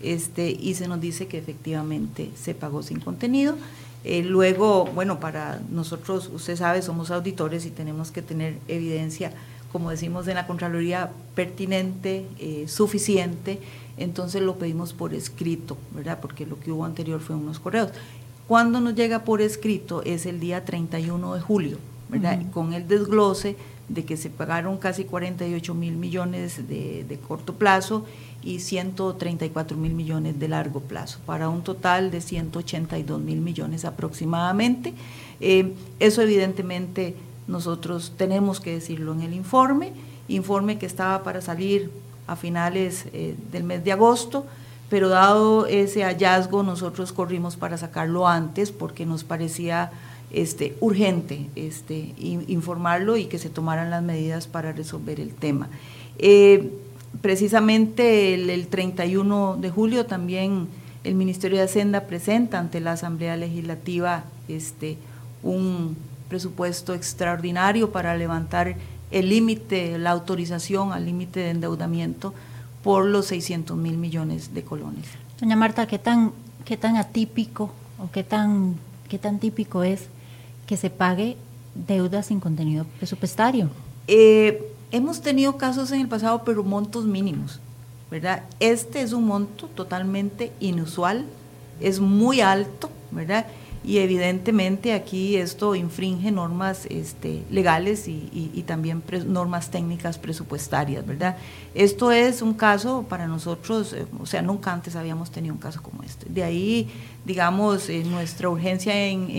[0.02, 3.56] este, y se nos dice que efectivamente se pagó sin contenido.
[4.04, 9.32] Eh, luego, bueno, para nosotros, usted sabe, somos auditores y tenemos que tener evidencia,
[9.72, 12.26] como decimos en la Contraloría, pertinente,
[12.66, 13.60] suficiente
[13.96, 16.18] entonces lo pedimos por escrito, ¿verdad?
[16.20, 17.90] Porque lo que hubo anterior fue unos correos.
[18.46, 22.40] Cuando nos llega por escrito es el día 31 de julio, ¿verdad?
[22.52, 23.56] Con el desglose
[23.88, 28.04] de que se pagaron casi 48 mil millones de, corto plazo
[28.42, 34.92] y 134 mil millones de largo plazo, para un total de 182 mil millones aproximadamente.
[35.40, 37.14] Eh, eso evidentemente
[37.48, 39.92] nosotros tenemos que decirlo en el informe,
[40.28, 41.90] informe que estaba para salir
[42.26, 44.46] a finales eh, del mes de agosto,
[44.88, 49.90] pero dado ese hallazgo nosotros corrimos para sacarlo antes porque nos parecía
[50.30, 55.68] este, urgente este, informarlo y que se tomaran las medidas para resolver el tema.
[56.18, 56.70] Eh,
[57.20, 60.68] precisamente el, 31 de julio también
[61.04, 64.98] el Ministerio de Hacienda presenta ante la Asamblea Legislativa este,
[65.42, 65.96] un
[66.28, 68.76] presupuesto extraordinario para levantar
[69.10, 72.34] el límite, la autorización al límite de endeudamiento
[72.82, 75.06] por los 600 mil millones de colones.
[75.40, 76.32] Doña Marta, ¿qué tan,
[76.64, 78.76] qué tan atípico o qué tan,
[79.08, 80.08] qué tan típico es
[80.66, 81.36] que se pague
[81.74, 83.70] deuda sin contenido presupuestario?
[84.08, 87.60] Eh, hemos tenido casos en el pasado, pero montos mínimos,
[88.10, 88.44] ¿verdad?
[88.60, 91.24] Este es un monto totalmente inusual,
[91.80, 93.46] es muy alto, ¿verdad?
[93.86, 101.36] Y evidentemente aquí esto infringe normas este, legales y, también normas técnicas presupuestarias, ¿verdad?
[101.72, 105.80] Esto es un caso para nosotros, eh, o sea, nunca antes habíamos tenido un caso
[105.80, 106.26] como este.
[106.28, 106.88] De ahí,
[107.24, 109.30] digamos, eh, nuestra urgencia en,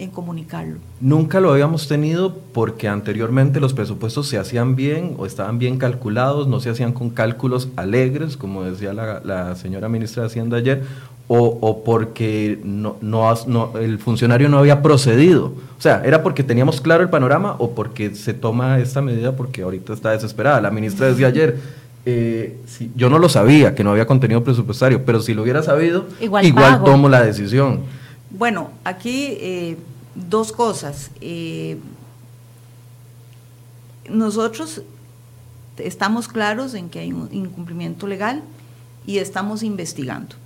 [0.00, 0.78] en comunicarlo.
[1.00, 6.48] Nunca lo habíamos tenido porque anteriormente los presupuestos se hacían bien o estaban bien calculados,
[6.48, 10.84] no se hacían con cálculos alegres, como decía la, la señora ministra de Hacienda ayer,
[11.32, 15.54] o, porque no, no, el funcionario no había procedido.
[15.78, 19.62] O sea, ¿era porque teníamos claro el panorama o porque se toma esta medida porque
[19.62, 20.60] ahorita está desesperada?
[20.60, 21.56] La ministra decía ayer,
[22.04, 22.58] eh,
[22.96, 26.82] yo no lo sabía, que no había contenido presupuestario, pero si lo hubiera sabido, igual,
[26.84, 27.82] tomo la decisión.
[28.30, 29.76] Bueno, aquí eh,
[30.16, 31.12] dos cosas.
[31.20, 31.78] Eh,
[34.08, 34.82] nosotros
[35.78, 38.42] estamos claros en que hay un incumplimiento legal
[39.06, 40.39] y estamos investigando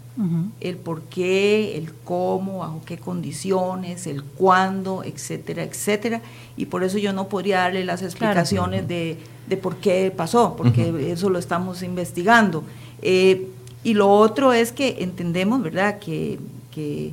[0.60, 6.20] el por qué, el cómo, bajo qué condiciones, el cuándo, etcétera, etcétera.
[6.56, 9.18] Y por eso yo no podría darle las explicaciones de,
[9.60, 12.62] por qué pasó, porque eso lo estamos investigando.
[13.02, 13.48] Eh,
[13.82, 16.38] y lo otro es que entendemos, ¿verdad?, que,
[16.72, 17.12] que,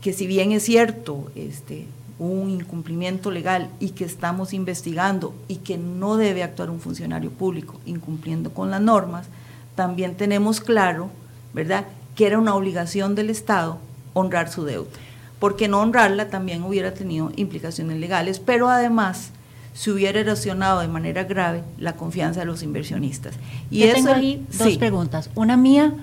[0.00, 1.86] que si bien es cierto, este,
[2.18, 7.80] un incumplimiento legal y que estamos investigando y que no debe actuar un funcionario público
[7.86, 9.26] incumpliendo con las normas,
[9.74, 11.10] también tenemos claro
[11.52, 11.86] ¿verdad?
[12.14, 13.78] Que era una obligación del Estado
[14.12, 14.90] honrar su deuda,
[15.38, 19.30] porque no honrarla también hubiera tenido implicaciones legales, pero además
[19.72, 23.34] se hubiera erosionado de manera grave la confianza de los inversionistas.
[23.70, 25.30] Y Yo tengo ahí dos preguntas.
[25.34, 25.94] Una mía,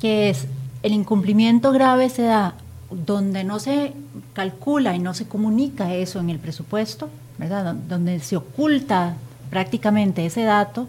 [0.00, 0.46] que es,
[0.82, 2.54] el incumplimiento grave se da
[2.90, 3.92] donde no se
[4.32, 7.74] calcula y no se comunica eso en el presupuesto, ¿verdad?
[7.74, 9.16] Donde se oculta
[9.50, 10.88] prácticamente ese dato,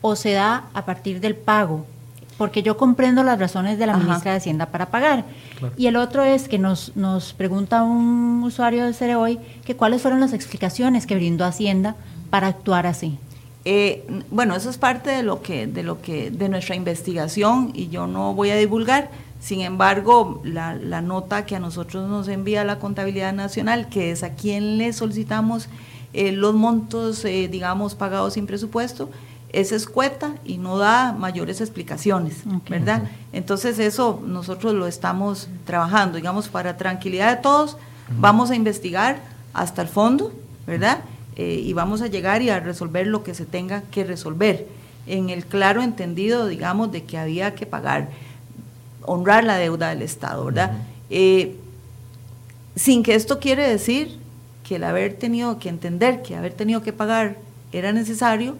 [0.00, 1.86] o se da a partir del pago
[2.38, 5.24] porque yo comprendo las razones de la ministra de Hacienda para pagar.
[5.76, 10.00] Y el otro es que nos, nos pregunta un usuario de Cere hoy que cuáles
[10.00, 11.96] fueron las explicaciones que brindó Hacienda
[12.30, 13.18] para actuar así.
[13.64, 17.88] Eh, bueno, eso es parte de lo que, de lo que, de nuestra investigación y
[17.88, 22.78] yo no voy a divulgar, Sin embargo, la, nota que a nosotros nos envía la
[22.78, 25.68] Contabilidad Nacional, que es a quien le solicitamos
[26.12, 29.10] eh, los montos, eh, digamos, pagados sin presupuesto,
[29.50, 33.04] es escueta y no da mayores explicaciones, ¿verdad?
[33.32, 37.76] Entonces eso nosotros lo estamos trabajando, digamos, para tranquilidad de todos,
[38.18, 39.20] vamos a investigar
[39.54, 40.32] hasta el fondo,
[40.66, 41.00] ¿verdad?
[41.36, 44.66] Eh, y vamos a llegar y a resolver lo que se tenga que resolver,
[45.06, 48.10] en el claro entendido, digamos, de que había que pagar,
[49.02, 50.72] honrar la deuda del Estado, ¿verdad?
[51.08, 51.56] Eh,
[52.76, 54.18] sin que esto quiere decir
[54.62, 57.36] que el haber tenido que entender que haber tenido que pagar
[57.72, 58.56] era necesario,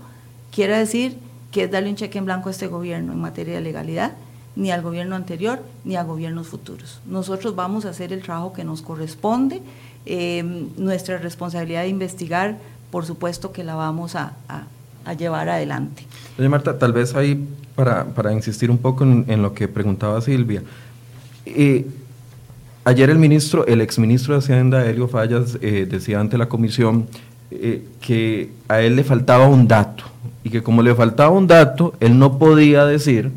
[0.50, 1.18] quiere decir
[1.50, 4.12] que es darle un cheque en blanco a este gobierno en materia de legalidad,
[4.56, 7.00] ni al gobierno anterior, ni a gobiernos futuros.
[7.06, 9.62] Nosotros vamos a hacer el trabajo que nos corresponde,
[10.04, 10.42] eh,
[10.76, 12.58] nuestra responsabilidad de investigar,
[12.90, 14.32] por supuesto que la vamos a,
[15.18, 16.04] llevar adelante.
[16.36, 20.62] Doña Marta, tal vez ahí, para, insistir un poco en, lo que preguntaba Silvia,
[21.46, 21.86] eh,
[22.84, 27.06] ayer el ministro, el exministro de Hacienda, Helio Fallas, eh, decía ante la comisión
[27.48, 30.04] que a él le faltaba un dato,
[30.44, 33.30] y que como le faltaba un dato, él no podía decir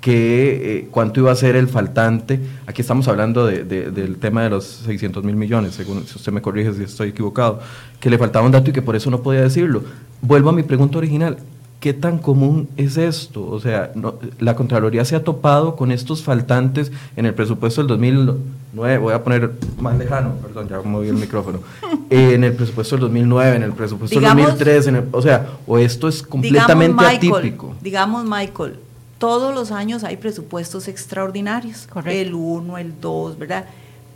[0.00, 2.40] que eh, cuánto iba a ser el faltante.
[2.66, 6.72] Aquí estamos hablando del tema de los 600 mil millones, según si usted me corrige
[6.72, 7.60] si estoy equivocado,
[8.00, 9.82] que le faltaba un dato y que por eso no podía decirlo.
[10.22, 11.38] Vuelvo a mi pregunta original.
[11.80, 13.46] ¿Qué tan común es esto?
[13.46, 13.92] O sea,
[14.40, 19.22] la Contraloría se ha topado con estos faltantes en el presupuesto del 2009, voy a
[19.22, 21.60] poner más lejano, perdón, ya moví el micrófono,
[22.10, 26.20] en el presupuesto del 2009, en el presupuesto del 2003, o sea, o esto es
[26.20, 27.76] completamente atípico.
[27.80, 28.74] Digamos, Michael,
[29.18, 33.66] todos los años hay presupuestos extraordinarios, el 1, el 2, ¿verdad?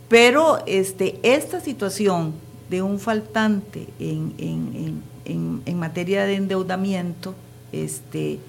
[0.09, 2.33] Pero este, esta situación
[2.69, 7.35] de un faltante en, en, en, en materia de endeudamiento,
[7.73, 8.39] este,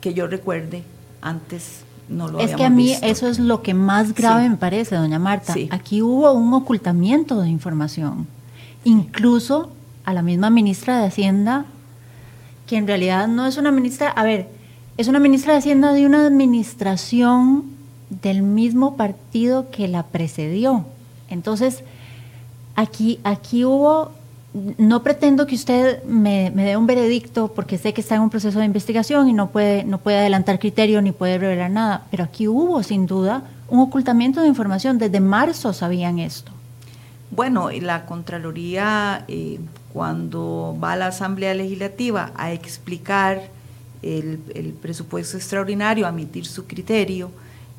[0.00, 0.82] que yo recuerde,
[1.20, 4.96] antes no lo Es que a mí eso es lo que más grave me parece,
[4.96, 5.54] doña Marta.
[5.70, 8.26] Aquí hubo un ocultamiento de información.
[8.84, 9.70] Incluso
[10.04, 11.64] a la misma ministra de Hacienda,
[12.66, 14.48] que en realidad no es una ministra, a ver,
[14.96, 17.64] es una ministra de Hacienda de una administración
[18.10, 20.84] del mismo partido que la precedió.
[21.28, 21.84] Entonces,
[22.74, 24.12] aquí, aquí hubo
[24.54, 28.58] no pretendo que usted me, dé un veredicto porque sé que está en un proceso
[28.58, 32.48] de investigación y no puede, no puede adelantar criterio ni puede revelar nada, pero aquí
[32.48, 34.98] hubo sin duda un ocultamiento de información.
[34.98, 36.52] Desde marzo sabían esto.
[37.30, 39.58] Bueno, la Contraloría eh,
[39.94, 43.40] cuando va a la Asamblea Legislativa a explicar
[44.02, 47.30] el, el presupuesto extraordinario, a emitir su criterio,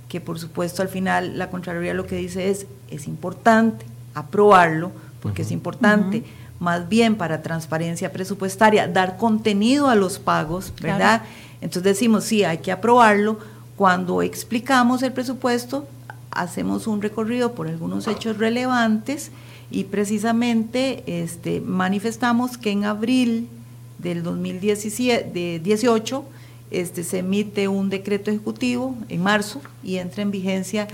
[0.10, 5.44] que por supuesto al final la Contraloría lo que dice es, es importante aprobarlo, porque
[5.44, 6.24] es importante
[6.60, 11.24] más bien para transparencia presupuestaria, dar contenido a los pagos, ¿verdad?
[11.62, 13.40] Entonces decimos, sí, hay que aprobarlo.
[13.76, 15.88] Cuando explicamos el presupuesto,
[16.32, 19.32] hacemos un recorrido por algunos hechos relevantes
[19.72, 23.48] y precisamente este, manifestamos que en abril
[23.98, 26.26] del 2018
[26.74, 30.88] este, se emite un decreto ejecutivo en marzo y entra en vigencia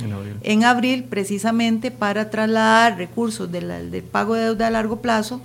[0.43, 5.41] en abril, precisamente para trasladar recursos del pago de deuda a largo plazo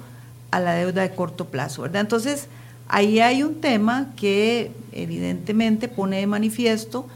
[0.51, 2.01] a la deuda de corto plazo, ¿verdad?
[2.01, 2.49] Entonces,
[2.89, 7.07] ahí hay un tema que evidentemente pone de manifiesto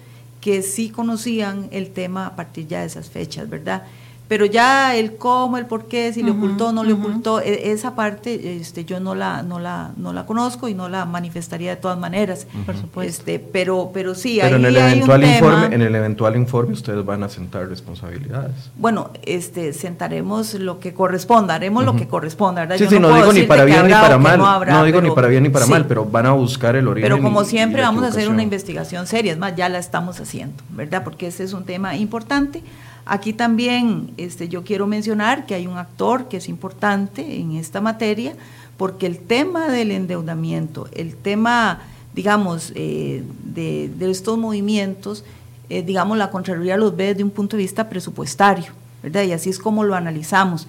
[0.40, 3.84] que sí conocían el tema a partir ya de esas fechas, ¿verdad?
[4.28, 7.72] Pero ya el cómo, el por qué, si le ocultó o no le ocultó, e,
[7.72, 11.70] esa parte este, yo no la, no, la, no la conozco y no la manifestaría
[11.70, 12.46] de todas maneras.
[12.66, 13.22] Por supuesto.
[13.22, 17.22] Este, pero, pero sí, pero en el eventual informe, En el eventual informe ustedes van
[17.22, 18.70] a sentar responsabilidades.
[18.76, 22.76] Bueno, este, sentaremos lo que corresponda, haremos lo que corresponda, ¿verdad?
[22.76, 25.42] Sí, sí, no, digo ni para bien ni para mal, no, digo ni para bien
[25.42, 27.10] ni para mal, pero van a buscar el origen.
[27.10, 30.62] Pero como siempre vamos a hacer una investigación seria, es más, ya la estamos haciendo,
[30.70, 31.02] ¿verdad?
[31.02, 32.62] Porque ese es un tema importante.
[33.08, 37.80] Aquí también este, yo quiero mencionar que hay un actor que es importante en esta
[37.80, 38.34] materia,
[38.76, 41.80] porque el tema del endeudamiento, el tema,
[42.14, 45.24] digamos, eh, de, estos movimientos,
[45.70, 49.22] eh, digamos, la Contraloría los ve desde un punto de vista presupuestario, ¿verdad?
[49.22, 50.68] Y así es como lo analizamos.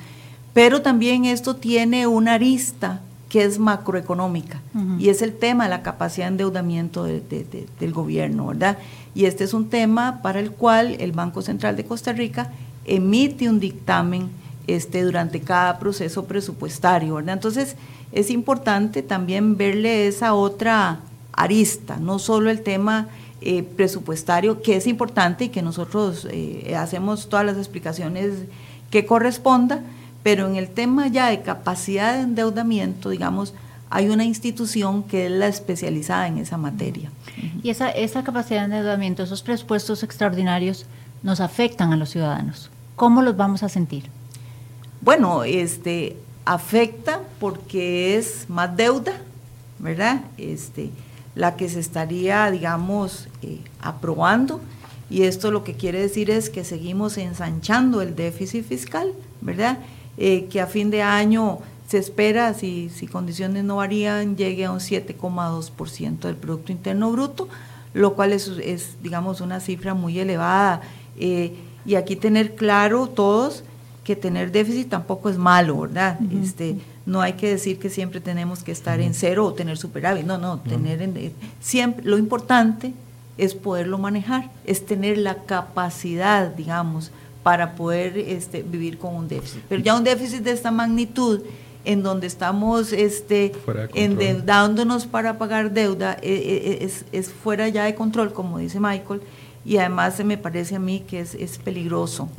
[0.54, 4.62] Pero también esto tiene una arista que es macroeconómica,
[4.97, 8.77] y es el tema de la capacidad de endeudamiento del gobierno, ¿verdad?
[9.15, 12.51] Y este es un tema para el cual el Banco Central de Costa Rica
[12.85, 14.29] emite un dictamen
[14.67, 17.19] este, durante cada proceso presupuestario.
[17.19, 17.75] Entonces,
[18.12, 20.99] es importante también verle esa otra
[21.33, 23.07] arista, no solo el tema
[23.41, 28.33] eh, presupuestario, que es importante y que nosotros eh, hacemos todas las explicaciones
[28.89, 29.81] que corresponda,
[30.23, 33.53] pero en el tema ya de capacidad de endeudamiento, digamos,
[33.90, 37.12] hay una institución que es la especializada en esa materia.
[37.63, 40.85] Y esa, esa capacidad de endeudamiento, esos presupuestos extraordinarios,
[41.23, 42.69] nos afectan a los ciudadanos.
[42.96, 44.06] ¿Cómo los vamos a sentir?
[45.02, 49.13] Bueno, este afecta porque es más deuda,
[49.79, 50.21] ¿verdad?
[50.37, 50.90] Este,
[51.35, 54.62] la que se estaría, digamos, eh, aprobando.
[55.10, 59.79] Y esto lo que quiere decir es que seguimos ensanchando el déficit fiscal, ¿verdad?
[60.17, 61.60] Eh, que a fin de año
[61.90, 67.50] se espera, si, si condiciones no varían, llegue a un 7,2% del Producto Interno Bruto,
[67.96, 70.81] lo cual es, es, digamos, una cifra muy elevada.
[71.19, 71.56] Eh,
[71.87, 73.63] y aquí tener claro todos
[74.04, 76.19] que tener déficit tampoco es malo, ¿verdad?
[76.44, 76.77] este,
[77.08, 80.37] no hay que decir que siempre tenemos que estar en cero o tener superávit, no,
[80.37, 82.94] no, tener en, siempre, lo importante
[83.40, 87.10] es poderlo manejar, es tener la capacidad, digamos,
[87.42, 89.63] para poder este, vivir con un déficit.
[89.67, 91.42] Pero ya un déficit de esta magnitud,
[91.86, 93.54] en donde estamos este,
[93.94, 99.21] endeudándonos para pagar deuda, eh, eh, es, es, fuera ya de control, como dice Michael,
[99.65, 102.30] y además se me parece a mí que es, es peligroso.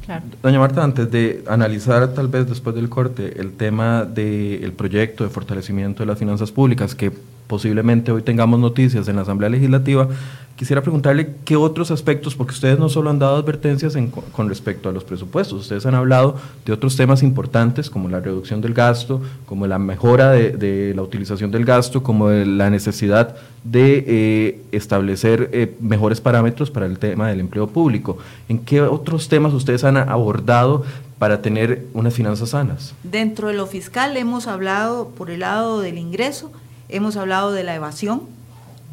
[0.42, 5.30] Doña Marta, antes de analizar tal vez después del corte el tema del proyecto de
[5.30, 7.12] fortalecimiento de las finanzas públicas, que
[7.50, 10.08] posiblemente hoy tengamos noticias en la Asamblea Legislativa,
[10.54, 13.98] quisiera preguntarle qué otros aspectos, porque ustedes no solo han dado advertencias
[14.30, 18.60] con respecto a los presupuestos, ustedes han hablado de otros temas importantes como la reducción
[18.60, 23.34] del gasto, como la mejora de, la utilización del gasto, como la necesidad
[23.64, 28.18] de eh, establecer eh, mejores parámetros para el tema del empleo público.
[28.48, 30.84] ¿En qué otros temas ustedes han abordado
[31.18, 32.94] para tener unas finanzas sanas?
[33.02, 36.52] Dentro de lo fiscal hemos hablado por el lado del ingreso,
[36.90, 38.22] Hemos hablado de la evasión,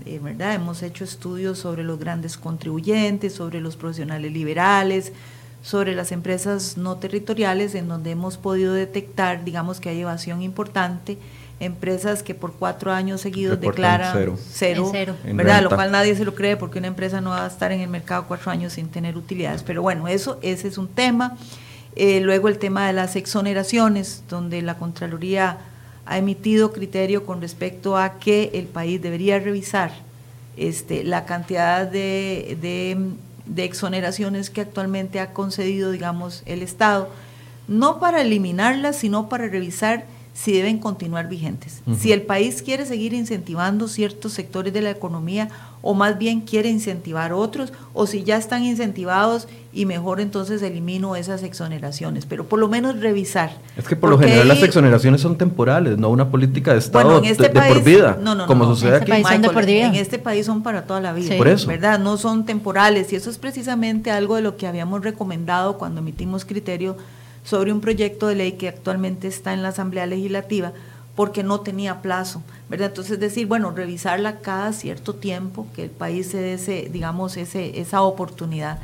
[0.05, 0.53] eh, ¿verdad?
[0.53, 5.11] Hemos hecho estudios sobre los grandes contribuyentes, sobre los profesionales liberales,
[5.61, 11.17] sobre las empresas no territoriales, en donde hemos podido detectar, digamos, que hay evasión importante,
[11.59, 15.63] empresas que por cuatro años seguidos declaran cero, ¿verdad?
[15.63, 17.89] Lo cual nadie se lo cree porque una empresa no va a estar en el
[17.89, 19.63] mercado cuatro años sin tener utilidades.
[19.63, 21.35] Pero bueno, eso, ese es un tema.
[21.95, 25.57] Eh, luego el tema de las exoneraciones, donde la Contraloría
[26.07, 29.91] ha emitido criterio con respecto a que el país debería revisar
[30.55, 32.57] este, la cantidad de,
[33.45, 37.09] de, exoneraciones que actualmente ha concedido, digamos, el Estado,
[37.67, 40.05] no para eliminarlas, sino para revisar
[40.37, 41.81] si deben continuar vigentes.
[41.99, 45.49] Si el país quiere seguir incentivando ciertos sectores de la economía
[45.81, 51.15] o más bien quiere incentivar otros, o si ya están incentivados y mejor entonces elimino
[51.15, 53.49] esas exoneraciones, pero por lo menos revisar.
[53.77, 57.29] Es que por lo general las exoneraciones son temporales, no una política de Estado de,
[57.29, 59.71] este por vida, no, no, como sucede este aquí.
[59.79, 61.67] en este país son para toda la vida, por eso.
[61.67, 61.97] ¿verdad?
[61.97, 66.45] No son temporales y eso es precisamente algo de lo que habíamos recomendado cuando emitimos
[66.45, 66.95] criterio
[67.47, 70.73] sobre un proyecto de ley que actualmente está en la Asamblea Legislativa
[71.15, 72.89] porque no tenía plazo, ¿verdad?
[72.89, 77.37] Entonces es decir, bueno, revisarla cada cierto tiempo, que el país se dé ese, digamos,
[77.37, 78.79] ese, esa oportunidad.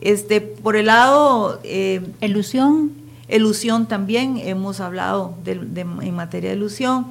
[0.00, 1.60] Este, por el lado...
[1.62, 2.90] Eh, elusión.
[3.28, 7.06] Elusión también, hemos hablado de, en materia de ilusión.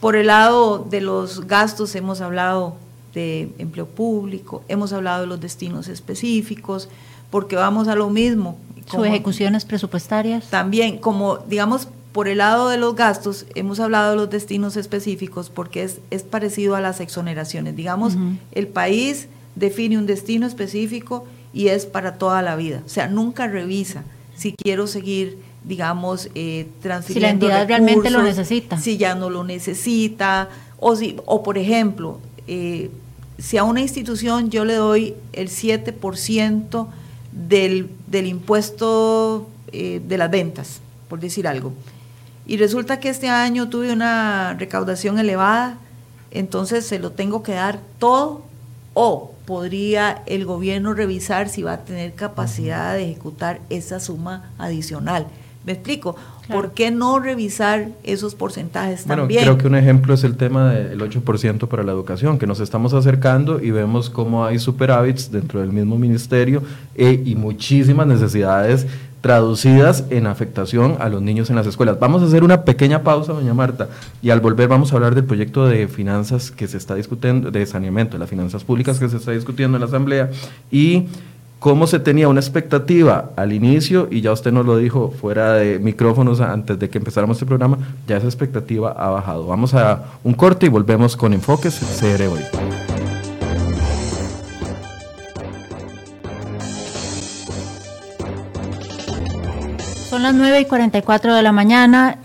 [0.00, 2.76] Por el lado de los gastos hemos hablado
[3.12, 6.88] de empleo público, hemos hablado de los destinos específicos,
[7.30, 8.58] porque vamos a lo mismo,
[8.90, 10.50] ¿Sus ejecuciones presupuestarias?
[10.50, 15.50] También, como digamos, por el lado de los gastos, hemos hablado de los destinos específicos
[15.50, 17.74] porque es, es parecido a las exoneraciones.
[17.74, 18.16] Digamos,
[18.52, 19.26] el país
[19.56, 22.82] define un destino específico y es para toda la vida.
[22.86, 24.04] O sea, nunca revisa
[24.36, 27.46] si quiero seguir, digamos, eh, transfiriendo.
[27.46, 28.78] Si la entidad realmente lo necesita.
[28.78, 30.48] Si ya no lo necesita.
[30.78, 32.90] O, si, o por ejemplo, eh,
[33.38, 36.86] si a una institución yo le doy el 7%
[37.34, 41.72] del, del impuesto eh, de las ventas, por decir algo.
[42.46, 45.78] Y resulta que este año tuve una recaudación elevada,
[46.30, 48.42] entonces se lo tengo que dar todo
[48.94, 55.26] o podría el gobierno revisar si va a tener capacidad de ejecutar esa suma adicional.
[55.66, 56.14] ¿Me explico?
[56.48, 59.42] ¿Por qué no revisar esos porcentajes bueno, también?
[59.42, 62.92] Creo que un ejemplo es el tema del 8% para la educación, que nos estamos
[62.92, 66.62] acercando y vemos cómo hay superávits dentro del mismo ministerio
[66.94, 68.86] eh, y muchísimas necesidades
[69.22, 71.98] traducidas en afectación a los niños en las escuelas.
[71.98, 73.88] Vamos a hacer una pequeña pausa, doña Marta,
[74.20, 77.64] y al volver vamos a hablar del proyecto de finanzas que se está discutiendo, de
[77.64, 80.30] saneamiento de las finanzas públicas que se está discutiendo en la Asamblea
[80.70, 81.04] y
[81.58, 85.78] cómo se tenía una expectativa al inicio, y ya usted nos lo dijo fuera de
[85.78, 89.46] micrófonos antes de que empezáramos este programa, ya esa expectativa ha bajado.
[89.46, 92.40] Vamos a un corte y volvemos con Enfoques hoy.
[100.14, 102.18] Son las 9 y 44 de la mañana.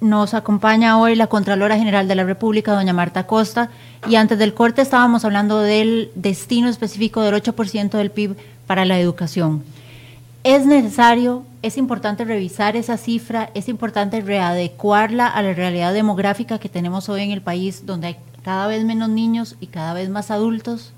[0.00, 3.70] Nos acompaña hoy la Contralora General de la República, doña Marta Costa,
[4.08, 8.36] y antes del corte estábamos hablando del destino específico del 8% del PIB
[8.66, 9.62] para la educación.
[10.44, 16.68] es necesario, es importante revisar esa cifra, es importante readecuarla a la realidad demográfica que
[16.68, 20.30] tenemos hoy en el país, donde hay cada vez menos niños y cada vez más
[20.30, 20.92] adultos.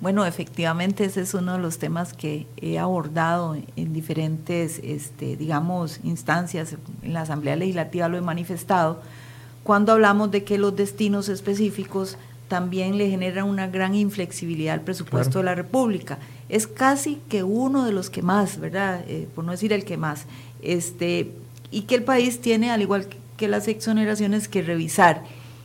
[0.00, 5.98] Bueno, efectivamente ese es uno de los temas que he abordado en diferentes, este, digamos,
[6.04, 6.76] instancias.
[7.02, 9.02] En la Asamblea Legislativa lo he manifestado.
[9.64, 12.16] Cuando hablamos de que los destinos específicos
[12.48, 16.18] también le generan una gran inflexibilidad al presupuesto de la República
[16.48, 19.04] es casi que uno de los que más, ¿verdad?
[19.06, 20.24] Eh, por no decir el que más.
[20.62, 21.30] Este,
[21.70, 25.24] y que el país tiene, al igual que las exoneraciones, que revisar.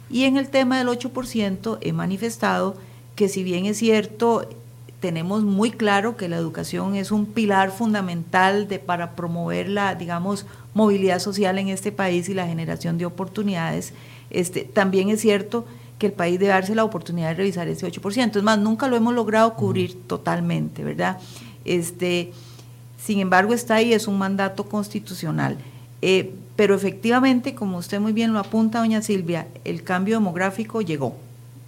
[0.09, 2.75] Y en el tema del 8% he manifestado
[3.15, 4.49] que si bien es cierto,
[4.99, 10.45] tenemos muy claro que la educación es un pilar fundamental de, para promover la, digamos,
[10.73, 13.93] movilidad social en este país y la generación de oportunidades,
[14.29, 15.73] este, también es cierto que
[16.05, 18.37] el país debe darse la oportunidad de revisar ese 8%.
[18.37, 21.19] Es más, nunca lo hemos logrado cubrir totalmente, ¿verdad?
[21.65, 22.31] Este,
[23.03, 25.57] sin embargo, está ahí, es un mandato constitucional.
[26.01, 31.15] Eh, pero efectivamente, como usted muy bien lo apunta, doña Silvia, el cambio demográfico llegó.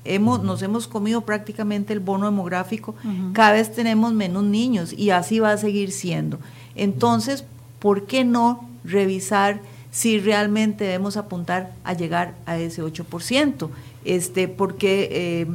[0.03, 2.93] Hemos, nos hemos comido prácticamente el bono demográfico,
[3.33, 6.37] cada vez tenemos menos niños y así va a seguir siendo.
[6.75, 7.43] Entonces,
[7.79, 13.69] ¿por qué no revisar si realmente debemos apuntar a llegar a ese 8%?
[14.05, 15.47] Este, porque eh,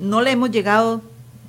[0.00, 1.02] no le hemos llegado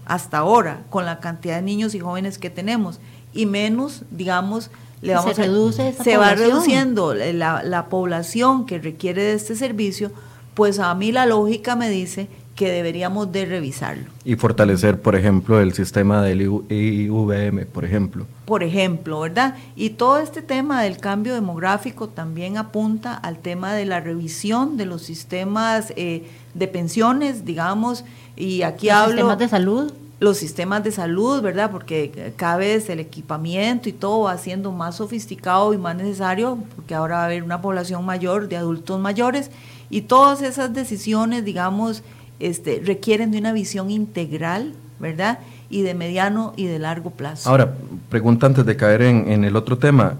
[0.05, 2.99] hasta ahora con la cantidad de niños y jóvenes que tenemos,
[3.33, 4.71] y menos, digamos,
[5.01, 10.11] le vamos se reduce se va reduciendo la, la población que requiere de este servicio,
[10.53, 14.05] pues a mí la lógica me dice que deberíamos de revisarlo.
[14.25, 18.25] Y fortalecer, por ejemplo, el sistema del IVM, por ejemplo.
[18.45, 19.55] Por ejemplo, ¿verdad?
[19.75, 24.85] Y todo este tema del cambio demográfico también apunta al tema de la revisión de
[24.85, 28.03] los sistemas eh, de pensiones, digamos,
[28.35, 29.13] y aquí los hablo...
[29.13, 29.93] Sistemas de salud.
[30.19, 31.71] Los sistemas de salud, ¿verdad?
[31.71, 36.93] Porque cada vez el equipamiento y todo va siendo más sofisticado y más necesario, porque
[36.93, 39.49] ahora va a haber una población mayor de adultos mayores,
[39.89, 42.03] y todas esas decisiones, digamos,
[42.41, 45.39] este, requieren de una visión integral, ¿verdad?
[45.69, 47.49] Y de mediano y de largo plazo.
[47.49, 47.73] Ahora,
[48.09, 50.15] pregunta antes de caer en, el otro tema,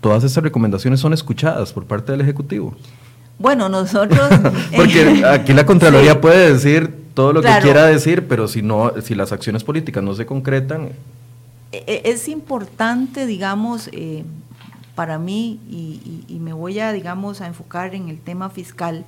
[0.00, 2.74] ¿todas esas recomendaciones son escuchadas por parte del Ejecutivo?
[3.38, 4.28] Bueno, nosotros...
[4.76, 9.14] Porque aquí la Contraloría puede decir todo lo que quiera decir, pero si, no, si
[9.14, 10.90] las acciones políticas no se concretan...
[11.72, 14.22] E, e, es importante, digamos, eh,
[14.94, 19.04] para mí, y, y, me voy a, digamos, a enfocar en el tema fiscal,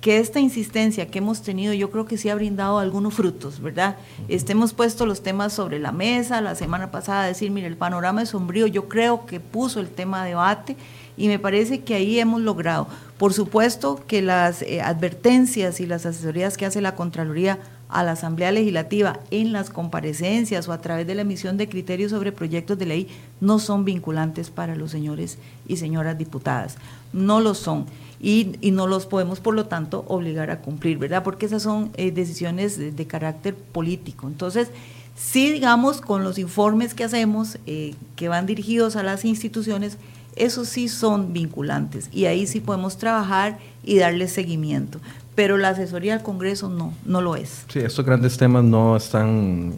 [0.00, 3.96] que esta insistencia que hemos tenido yo creo que sí ha brindado algunos frutos, ¿verdad?
[4.28, 8.22] Este, hemos puesto los temas sobre la mesa, la semana pasada decir, mire, el panorama
[8.22, 10.76] es sombrío, yo creo que puso el tema de debate
[11.16, 12.86] y me parece que ahí hemos logrado.
[13.18, 17.58] Por supuesto que las eh, advertencias y las asesorías que hace la Contraloría
[17.88, 22.10] a la Asamblea Legislativa en las comparecencias o a través de la emisión de criterios
[22.10, 23.08] sobre proyectos de ley
[23.40, 26.76] no son vinculantes para los señores y señoras diputadas,
[27.12, 27.86] no lo son
[28.20, 31.22] y, no los podemos, por lo tanto, obligar a cumplir, ¿verdad?
[31.22, 34.26] Porque esas son eh, decisiones de, carácter político.
[34.26, 34.68] Entonces,
[35.14, 39.98] sí, digamos, con los informes que hacemos, eh, que van dirigidos a las instituciones,
[40.34, 45.00] esos sí son vinculantes y ahí sí podemos trabajar y darle seguimiento.
[45.38, 47.64] Pero la asesoría del Congreso no, no lo es.
[47.68, 49.72] Sí, estos grandes temas no están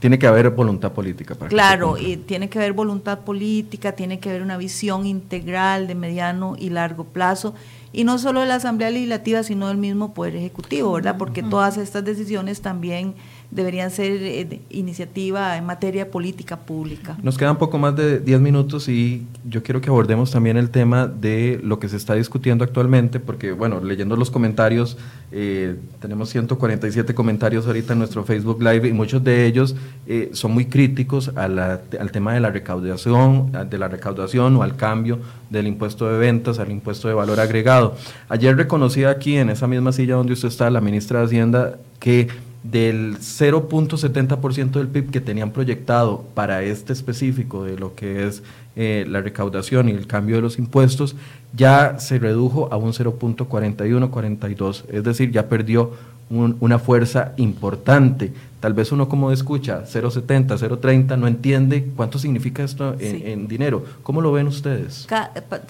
[0.00, 4.30] tiene que haber voluntad política para Claro, y tiene que haber voluntad política, tiene que
[4.30, 7.52] haber una visión integral de mediano y largo plazo,
[7.92, 11.18] y no solo de la Asamblea Legislativa, sino del mismo Poder Ejecutivo, ¿verdad?
[11.18, 13.14] Porque todas estas decisiones también
[13.50, 17.16] deberían ser eh, iniciativa en materia política pública.
[17.22, 21.06] Nos quedan poco más de 10 minutos y yo quiero que abordemos también el tema
[21.06, 24.98] de lo que se está discutiendo actualmente, porque, bueno, leyendo los comentarios,
[25.32, 29.76] eh, tenemos 147 comentarios ahorita en nuestro Facebook Live y muchos de ellos
[30.06, 35.18] eh, son muy críticos al tema de la recaudación, de la recaudación o al cambio
[35.50, 37.96] del impuesto de ventas al impuesto de valor agregado.
[38.28, 42.28] Ayer reconocía aquí en esa misma silla donde usted está la ministra de Hacienda que
[42.70, 48.42] del 0.70% del PIB que tenían proyectado para este específico de lo que es
[48.76, 51.16] eh, la recaudación y el cambio de los impuestos,
[51.56, 55.92] ya se redujo a un 0.41-42, es decir, ya perdió
[56.30, 58.34] una fuerza importante.
[58.60, 63.82] Tal vez uno como escucha 0.70, 0.30, no entiende cuánto significa esto en, en dinero.
[64.02, 65.06] ¿Cómo lo ven ustedes?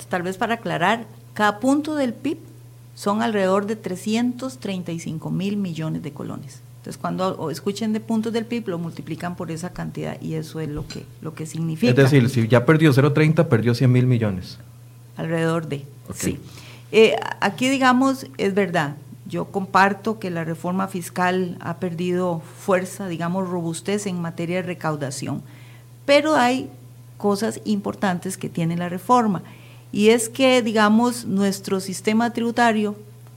[0.09, 2.39] Tal vez para aclarar, cada punto del PIB
[2.97, 6.61] son alrededor de 335 mil millones de colones.
[6.89, 10.71] Entonces, cuando escuchen de puntos del PIB, lo multiplican por esa cantidad y eso es
[10.71, 11.91] lo que, lo que significa.
[11.91, 14.59] Es decir, si ya perdió 0,30, perdió 100 mil millones.
[15.19, 15.85] Alrededor de,
[16.15, 16.39] sí.
[16.91, 23.47] Eh, aquí, digamos, es verdad, yo comparto que la reforma fiscal ha perdido fuerza, digamos,
[23.51, 25.43] robustez en materia de recaudación,
[26.07, 26.71] pero hay
[27.19, 29.43] cosas importantes que tiene la reforma.
[29.93, 32.97] Y es que, digamos, nuestro sistema tributario,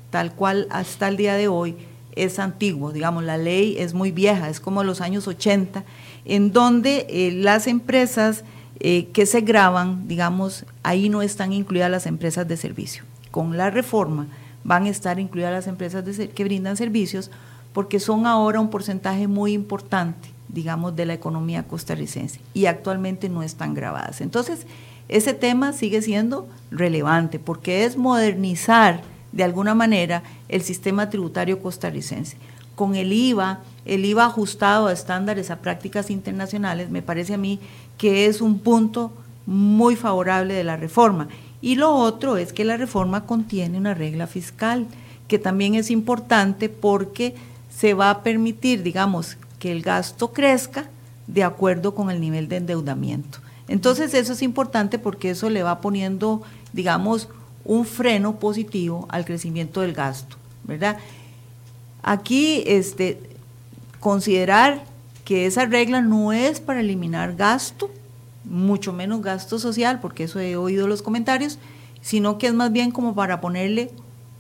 [0.10, 1.76] tal cual hasta el día de hoy,
[2.16, 5.84] es antiguo, digamos, la ley es muy vieja, es como los años 80,
[6.26, 8.43] en donde eh, las empresas
[8.80, 13.03] eh, que se graban, digamos, ahí no están incluidas las empresas de servicio.
[13.30, 14.28] Con la reforma
[14.64, 17.32] van a estar incluidas las empresas que brindan servicios
[17.74, 23.43] porque son ahora un porcentaje muy importante, digamos, de la economía costarricense y actualmente no
[23.43, 24.20] están grabadas.
[24.22, 24.66] Entonces,
[25.07, 29.01] ese tema sigue siendo relevante porque es modernizar
[29.32, 32.38] de alguna manera el sistema tributario costarricense.
[32.76, 37.60] Con el IVA, el IVA ajustado a estándares, a prácticas internacionales, me parece a mí
[37.98, 39.12] que es un punto
[39.46, 41.28] muy favorable de la reforma.
[41.62, 44.88] Y lo otro es que la reforma contiene una regla fiscal,
[45.28, 47.36] que también es importante porque
[47.70, 50.90] se va a permitir, digamos, que el gasto crezca
[51.28, 53.40] de acuerdo con el nivel de endeudamiento.
[53.68, 56.42] Entonces eso es importante porque eso le va poniendo,
[56.74, 57.30] digamos,
[57.66, 60.97] un freno positivo al crecimiento del gasto, ¿verdad?
[62.03, 63.22] Aquí, este,
[63.99, 64.84] considerar
[65.26, 67.91] que esa regla no es para eliminar gasto,
[68.43, 71.59] mucho menos gasto social, porque eso he oído los comentarios,
[72.01, 73.91] sino que es más bien como para ponerle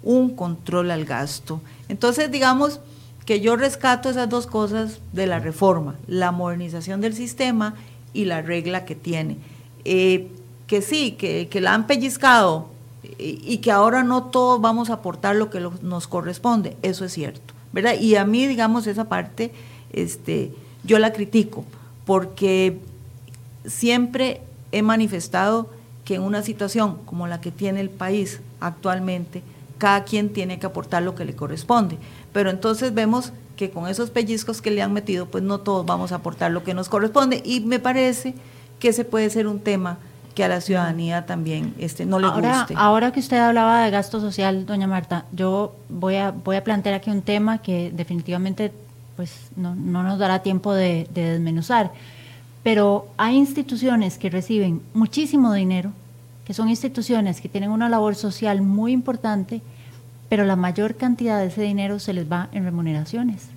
[0.03, 1.61] un control al gasto.
[1.87, 2.79] Entonces, digamos
[3.25, 7.75] que yo rescato esas dos cosas de la reforma, la modernización del sistema
[8.13, 9.37] y la regla que tiene.
[9.85, 10.29] Eh,
[10.65, 12.69] que sí, que, que la han pellizcado
[13.17, 17.53] y que ahora no todos vamos a aportar lo que nos corresponde, eso es cierto,
[17.71, 17.95] ¿verdad?
[17.99, 19.51] Y a mí, digamos, esa parte,
[19.91, 20.53] este,
[20.83, 21.65] yo la critico,
[22.05, 22.79] porque
[23.65, 24.41] siempre
[24.71, 25.69] he manifestado
[26.05, 29.43] que en una situación como la que tiene el país actualmente,
[29.77, 31.97] cada quien tiene que aportar lo que le corresponde.
[32.33, 36.11] Pero entonces vemos que con esos pellizcos que le han metido, pues no todos vamos
[36.11, 37.41] a aportar lo que nos corresponde.
[37.45, 38.33] Y me parece
[38.79, 39.97] que ese puede ser un tema
[40.33, 42.73] que a la ciudadanía también este, no le ahora, guste.
[42.77, 46.95] Ahora que usted hablaba de gasto social, doña Marta, yo voy a, voy a plantear
[46.95, 48.71] aquí un tema que definitivamente
[49.15, 51.91] pues, no, nos dará tiempo de, de desmenuzar,
[52.63, 55.91] pero hay instituciones que reciben muchísimo dinero,
[56.45, 59.61] que son instituciones que tienen una labor social muy importante,
[60.29, 63.47] pero la mayor cantidad de ese dinero se les va en remuneraciones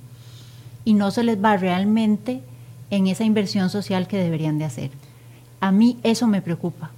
[0.84, 2.42] y no se les va realmente
[2.90, 4.90] en esa inversión social que deberían de hacer.
[5.64, 6.90] A mí eso me preocupa,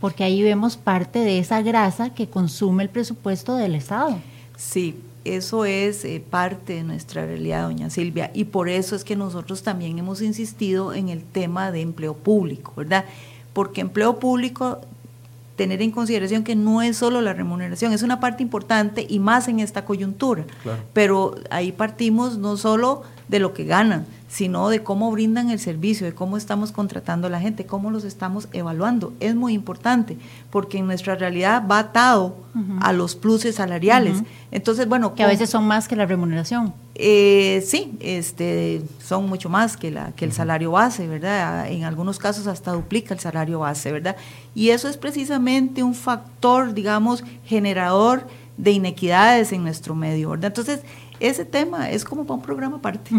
[0.00, 4.20] porque ahí vemos parte de esa grasa que consume el presupuesto del Estado.
[4.56, 9.16] Sí, eso es eh, parte de nuestra realidad, doña Silvia, y por eso es que
[9.16, 13.04] nosotros también hemos insistido en el tema de empleo público, ¿verdad?
[13.52, 14.78] Porque empleo público,
[15.56, 19.48] tener en consideración que no es solo la remuneración, es una parte importante y más
[19.48, 20.44] en esta coyuntura,
[20.92, 26.04] pero ahí partimos no solo de lo que ganan, sino de cómo brindan el servicio,
[26.06, 29.12] de cómo estamos contratando a la gente, cómo los estamos evaluando.
[29.20, 30.18] Es muy importante,
[30.50, 32.34] porque en nuestra realidad va atado
[32.80, 34.24] a los pluses salariales.
[34.50, 35.14] Entonces, bueno...
[35.14, 36.74] Que a veces son más que la remuneración.
[36.96, 41.70] Eh, sí, este, son mucho más que, la, que el salario base, ¿verdad?
[41.70, 44.16] En algunos casos hasta duplica el salario base, ¿verdad?
[44.52, 48.26] Y eso es precisamente un factor, digamos, generador
[48.56, 50.46] de inequidades en nuestro medio, ¿verdad?
[50.46, 50.80] Entonces,
[51.20, 53.10] ese tema es como para un programa aparte.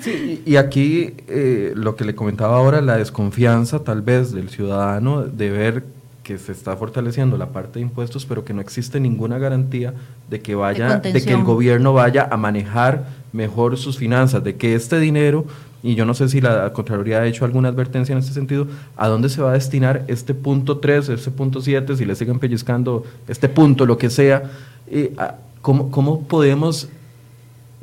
[0.00, 5.22] Sí, y aquí eh, lo que le comentaba ahora, la desconfianza tal vez del ciudadano
[5.22, 5.84] de ver
[6.22, 9.94] que se está fortaleciendo la parte de impuestos, pero que no existe ninguna garantía
[10.30, 14.74] de que vaya, de, que el gobierno vaya a manejar mejor sus finanzas, de que
[14.74, 15.46] este dinero,
[15.82, 19.08] y yo no sé si la Contraloría ha hecho alguna advertencia en este sentido, a
[19.08, 23.04] dónde se va a destinar este punto 3, este punto 7, si le siguen pellizcando
[23.26, 24.44] este punto, lo que sea,
[24.86, 25.14] eh,
[25.62, 26.88] ¿cómo, ¿cómo podemos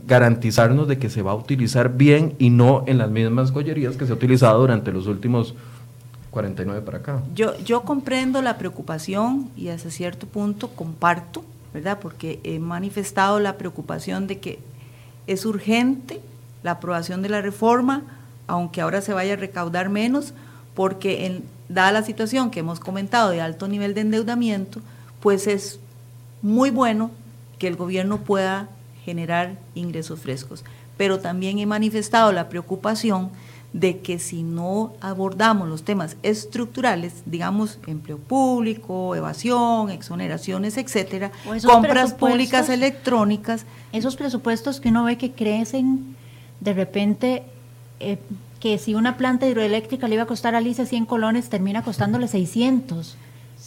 [0.05, 4.05] garantizarnos de que se va a utilizar bien y no en las mismas gollerías que
[4.05, 5.55] se ha utilizado durante los últimos
[6.31, 7.23] 49 para acá.
[7.33, 11.99] Yo, yo comprendo la preocupación y hasta cierto punto comparto, ¿verdad?
[11.99, 14.59] Porque he manifestado la preocupación de que
[15.27, 16.21] es urgente
[16.63, 18.03] la aprobación de la reforma,
[18.47, 20.33] aunque ahora se vaya a recaudar menos,
[20.75, 24.81] porque en, dada la situación que hemos comentado de alto nivel de endeudamiento,
[25.21, 25.79] pues es
[26.41, 27.11] muy bueno
[27.59, 28.69] que el gobierno pueda
[29.05, 30.63] generar ingresos frescos.
[30.97, 33.29] Pero también he manifestado la preocupación
[33.73, 41.31] de que si no abordamos los temas estructurales, digamos, empleo público, evasión, exoneraciones, etcétera,
[41.63, 43.65] compras públicas electrónicas.
[43.91, 46.15] Esos presupuestos que uno ve que crecen
[46.59, 47.43] de repente,
[47.99, 48.17] eh,
[48.59, 52.27] que si una planta hidroeléctrica le iba a costar a Alicia 100 colones, termina costándole
[52.27, 53.15] 600.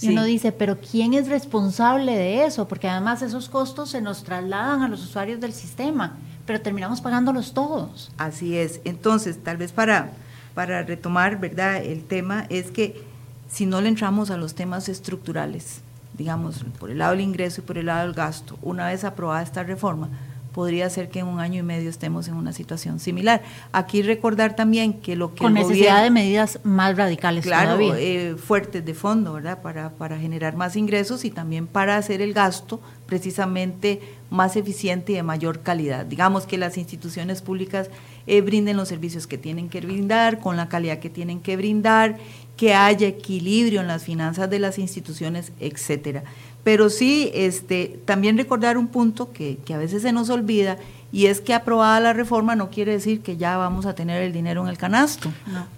[0.02, 2.68] Y uno dice, pero ¿quién es responsable de eso?
[2.68, 7.54] Porque además esos costos se nos trasladan a los usuarios del sistema, pero terminamos pagándolos
[7.54, 8.10] todos.
[8.18, 8.80] Así es.
[8.84, 10.12] Entonces, tal vez para,
[10.54, 11.82] para retomar, ¿verdad?
[11.82, 13.02] El tema es que
[13.48, 15.82] si no le entramos a los temas estructurales,
[16.14, 19.42] digamos, por el lado del ingreso y por el lado del gasto, una vez aprobada
[19.42, 20.08] esta reforma,
[20.52, 23.42] podría ser que en un año y medio estemos en una situación similar.
[23.72, 25.40] Aquí recordar también que lo que...
[25.40, 29.62] Con necesidad de medidas más radicales claro, eh, fuertes de fondo, ¿verdad?
[29.62, 34.00] Para, para generar más ingresos y también para hacer el gasto precisamente
[34.30, 36.06] más eficiente y de mayor calidad.
[36.06, 37.90] Digamos que las instituciones públicas
[38.26, 42.16] eh, brinden los servicios que tienen que brindar, con la calidad que tienen que brindar,
[42.56, 46.22] que haya equilibrio en las finanzas de las instituciones, etcétera.
[46.64, 50.78] Pero sí, este, también recordar un punto que, a veces se nos olvida,
[51.10, 54.32] y es que aprobada la reforma no quiere decir que ya vamos a tener el
[54.32, 55.30] dinero en el canasto,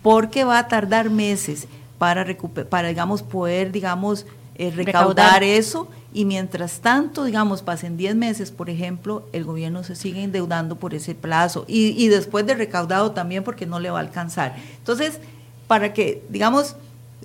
[0.03, 1.67] porque va a tardar meses
[1.99, 2.27] para,
[2.69, 4.27] para digamos, poder, digamos,
[4.57, 9.97] eh, recaudar, eso, y mientras tanto, digamos, pasen 10 meses, por ejemplo, el gobierno se
[9.97, 13.99] sigue endeudando por ese plazo, y, y después de recaudado también porque no le va
[13.99, 14.55] a alcanzar.
[14.79, 15.19] Entonces,
[15.67, 16.77] para que, digamos,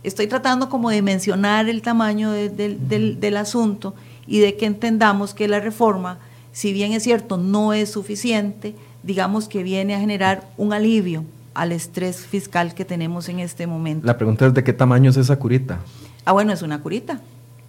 [0.04, 3.96] estoy tratando como de mencionar el tamaño del, asunto
[4.28, 6.20] y de que entendamos que la reforma,
[6.52, 11.24] si bien es cierto, no es suficiente, digamos que viene a generar un alivio
[11.54, 14.06] al estrés fiscal que tenemos en este momento.
[14.06, 15.80] La pregunta es de qué tamaño es esa curita.
[16.26, 17.20] Ah, bueno, es una curita,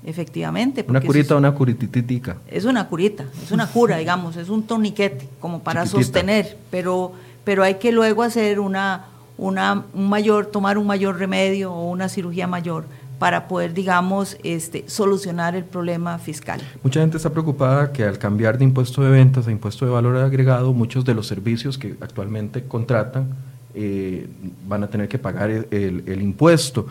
[0.04, 0.84] efectivamente.
[0.86, 2.36] ¿Una curita o una curitititica?
[2.46, 7.12] Es una curita, es una cura, digamos, es un torniquete como para sostener, pero,
[7.42, 9.06] pero hay que luego hacer una,
[9.40, 12.84] una, un mayor, tomar un mayor remedio o una cirugía mayor
[13.18, 16.60] para poder, digamos, este, solucionar el problema fiscal.
[16.82, 20.16] Mucha gente está preocupada que al cambiar de impuesto de ventas a impuesto de valor
[20.16, 23.28] agregado, muchos de los servicios que actualmente contratan
[23.74, 24.26] eh,
[24.66, 26.86] van a tener que pagar el, el, impuesto.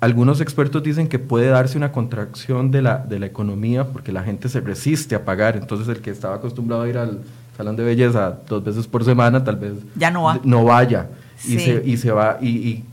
[0.00, 4.22] Algunos expertos dicen que puede darse una contracción de la, de la economía porque la
[4.22, 7.20] gente se resiste a pagar, entonces el que estaba acostumbrado a ir al
[7.56, 10.40] salón de belleza dos veces por semana, tal vez ya no, va.
[10.44, 11.08] no vaya
[11.46, 12.84] y, se, y se va y,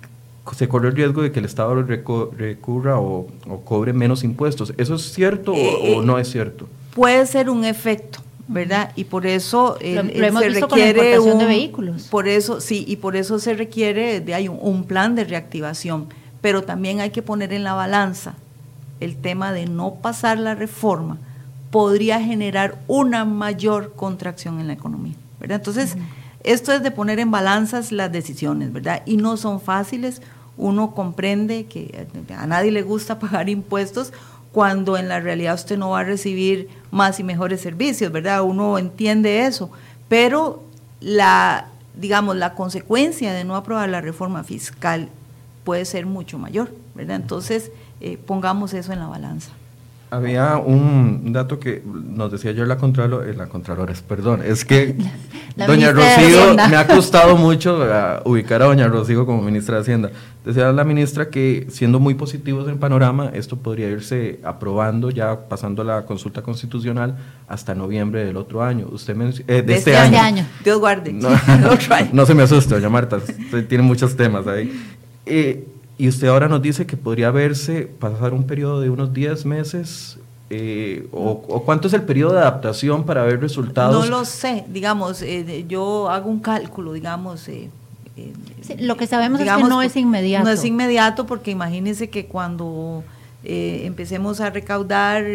[0.56, 3.28] se corre el riesgo de que el Estado recurra o,
[3.66, 4.74] cobre menos impuestos.
[4.78, 6.68] ¿Eso es cierto o, eh, no es cierto?
[6.96, 8.20] Puede ser un efecto.
[8.52, 8.92] ¿verdad?
[8.96, 10.02] Y por eso se
[10.50, 12.08] requiere un, de vehículos.
[12.10, 16.08] Por eso, sí, y por eso se requiere de hay un, plan de reactivación,
[16.42, 18.34] pero también hay que poner en la balanza
[19.02, 21.20] el tema de no pasar la reforma
[21.70, 25.58] podría generar una mayor contracción en la economía, ¿verdad?
[25.58, 25.96] Entonces,
[26.44, 29.02] esto es de poner en balanzas las decisiones, ¿verdad?
[29.06, 30.22] Y no son fáciles.
[30.58, 34.14] Uno comprende que a nadie le gusta pagar impuestos
[34.52, 38.42] cuando en la realidad usted no va a recibir más y mejores servicios, ¿verdad?
[38.42, 39.70] Uno entiende eso,
[40.08, 40.64] pero
[41.00, 45.10] la, digamos, la consecuencia de no aprobar la reforma fiscal
[45.64, 47.18] puede ser mucho mayor, ¿verdad?
[47.18, 47.72] Entonces,
[48.02, 49.52] eh, pongamos eso en la balanza.
[50.12, 54.96] Había un dato que nos decía ayer la Contralora, eh, la Contralora, perdón, es que
[55.56, 60.12] Doña Rocío, me ha costado mucho uh, ubicar a Doña Rocío como ministra de Hacienda.
[60.44, 65.48] Decía la ministra que siendo muy positivos en el panorama, esto podría irse aprobando ya
[65.48, 67.16] pasando la consulta constitucional
[67.48, 68.88] hasta noviembre del otro año.
[68.92, 69.16] Usted
[69.48, 70.46] eh, de, este, este año.
[70.64, 71.14] Dios guarde.
[72.14, 73.20] No, se me asuste, Doña Marta,
[73.68, 74.72] tiene muchos temas ahí.
[75.26, 75.68] Eh,
[76.00, 80.18] y usted ahora nos dice que podría verse, pasar un periodo de unos 10 meses,
[80.50, 83.94] eh, o, cuánto es el periodo de adaptación para ver resultados?
[83.94, 87.50] No lo sé, digamos, eh, yo hago un cálculo, digamos.
[87.50, 87.70] Eh,
[88.80, 90.46] lo que sabemos es que no es inmediato.
[90.46, 93.04] No es inmediato porque imagínense que cuando
[93.44, 95.26] empecemos a recaudar,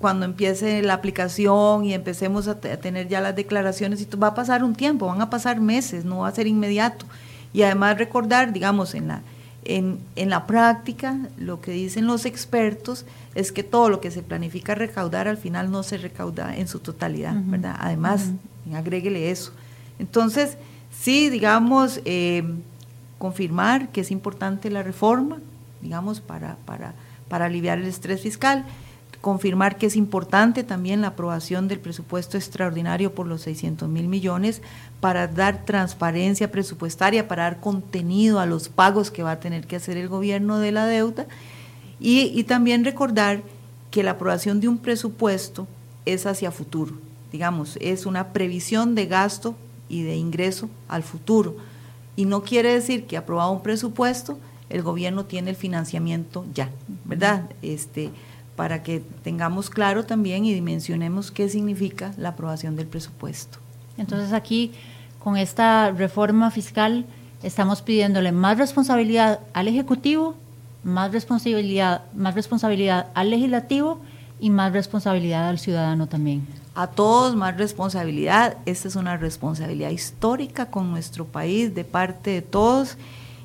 [0.00, 4.34] cuando empiece la aplicación y empecemos a, a tener ya las declaraciones, y va a
[4.34, 7.06] pasar un tiempo, van a pasar meses, no va a ser inmediato.
[7.52, 9.22] Y además recordar, digamos, en la
[9.64, 14.74] en, la práctica, lo que dicen los expertos es que todo lo que se planifica
[14.74, 17.76] recaudar al final no se recauda en su totalidad, ¿verdad?
[17.78, 18.30] Además,
[18.74, 19.52] agréguele eso.
[19.98, 20.56] Entonces,
[20.90, 22.44] sí, digamos, eh,
[23.18, 25.38] confirmar que es importante la reforma,
[25.80, 26.94] digamos, para, para,
[27.28, 28.64] para aliviar el estrés fiscal,
[29.24, 34.60] confirmar que es importante también la aprobación del presupuesto extraordinario por los 600 mil millones
[35.00, 39.76] para dar transparencia presupuestaria, para dar contenido a los pagos que va a tener que
[39.76, 41.26] hacer el gobierno de la deuda
[41.98, 43.40] y, también recordar
[43.90, 45.66] que la aprobación de un presupuesto
[46.04, 46.92] es hacia futuro,
[47.32, 49.54] digamos, es una previsión de gasto
[49.88, 51.56] y de ingreso al futuro.
[52.14, 56.68] Y no quiere decir que aprobado un presupuesto, el gobierno tiene el financiamiento ya,
[57.06, 57.48] ¿verdad?
[57.62, 58.10] Este,
[58.56, 63.58] para que tengamos claro también y dimensionemos qué significa la aprobación del presupuesto.
[63.96, 64.72] Entonces aquí,
[65.18, 67.06] con esta reforma fiscal,
[67.42, 70.34] estamos pidiéndole más responsabilidad al Ejecutivo,
[70.82, 74.00] más responsabilidad, más responsabilidad al Legislativo
[74.40, 76.46] y más responsabilidad al ciudadano también.
[76.74, 78.56] a todos más responsabilidad.
[78.66, 82.96] Esta es una responsabilidad histórica con nuestro país de parte de todos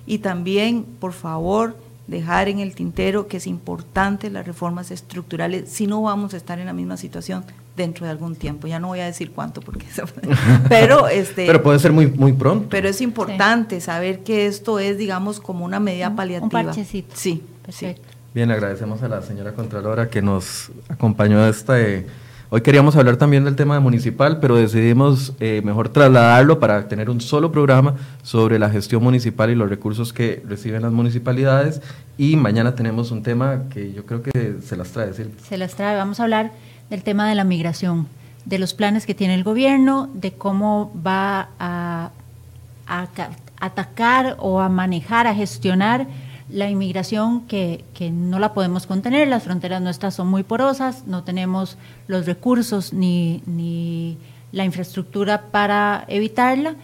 [0.05, 1.77] y también, por favor,
[2.09, 6.59] dejar en el tintero que es importante las reformas estructurales si no vamos a estar
[6.59, 7.43] en la misma situación
[7.75, 8.67] dentro de algún tiempo.
[8.67, 9.85] Ya no voy a decir cuánto porque
[10.69, 12.67] pero este pero puede ser muy muy pronto.
[12.69, 16.61] Pero es importante saber que esto es digamos como una medida paliativa.
[16.61, 17.15] Un parchecito.
[17.15, 18.03] Sí, perfecto.
[18.33, 22.05] Bien, agradecemos a la señora Contralora que nos acompañó a este
[22.51, 27.21] Hoy queríamos hablar también del tema municipal, pero decidimos eh, mejor trasladarlo para tener un
[27.21, 27.93] solo programa
[28.23, 31.79] sobre la gestión municipal y los recursos que reciben las municipalidades.
[32.17, 35.35] Y mañana tenemos un tema que yo creo que se las trae, Silvia.
[35.47, 35.95] Se las trae.
[35.95, 36.51] Vamos a hablar
[36.89, 38.07] del tema de la migración,
[38.45, 42.09] de los planes que tiene el gobierno, de cómo va a
[43.59, 46.07] atacar o a manejar, a gestionar
[46.49, 51.77] la inmigración que, no la podemos contener, las fronteras nuestras son muy porosas, no tenemos
[52.07, 54.17] los recursos ni, ni
[54.51, 56.75] la infraestructura para evitarla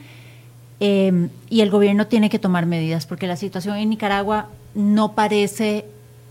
[0.80, 5.86] em, y el gobierno tiene que tomar medidas porque la situación en Nicaragua no parece...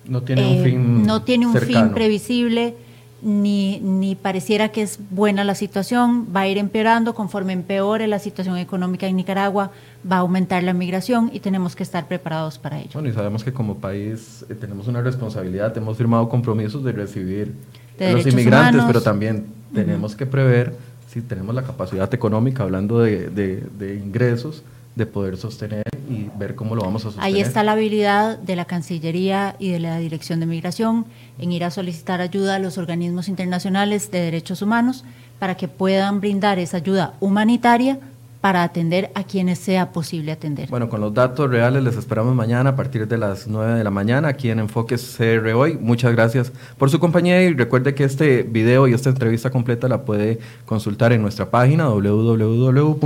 [0.04, 1.06] No tiene un eh, fin.
[1.06, 2.76] No tiene un fin previsible
[3.24, 8.18] ni, ni pareciera que es buena la situación, va a ir empeorando, conforme empeore la
[8.18, 9.70] situación económica en Nicaragua,
[10.10, 12.90] va a aumentar la migración y tenemos que estar preparados para ello.
[12.92, 17.54] Bueno, y sabemos que como país eh, tenemos una responsabilidad, hemos firmado compromisos de recibir
[17.98, 20.74] a los inmigrantes, pero también tenemos que prever
[21.08, 24.62] si tenemos la capacidad económica, hablando de, de ingresos,
[24.96, 27.26] de poder sostener y ver cómo lo vamos a sostener.
[27.26, 31.06] Ahí está la habilidad de la Cancillería y de la Dirección de Migración
[31.38, 35.04] en ir a solicitar ayuda a los organismos internacionales de derechos humanos
[35.38, 37.98] para que puedan brindar esa ayuda humanitaria
[38.44, 40.68] para atender a quienes sea posible atender.
[40.68, 43.88] Bueno, con los datos reales les esperamos mañana a partir de las 9 de la
[43.88, 45.78] mañana aquí en Enfoques CR Hoy.
[45.80, 50.04] Muchas gracias por su compañía y recuerde que este video y esta entrevista completa la
[50.04, 52.98] puede consultar en nuestra página www.crhoy.com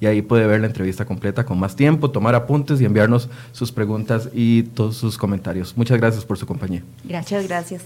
[0.00, 3.70] y ahí puede ver la entrevista completa con más tiempo, tomar apuntes y enviarnos sus
[3.70, 5.76] preguntas y todos sus comentarios.
[5.76, 6.82] Muchas gracias por su compañía.
[7.04, 7.84] Gracias, gracias.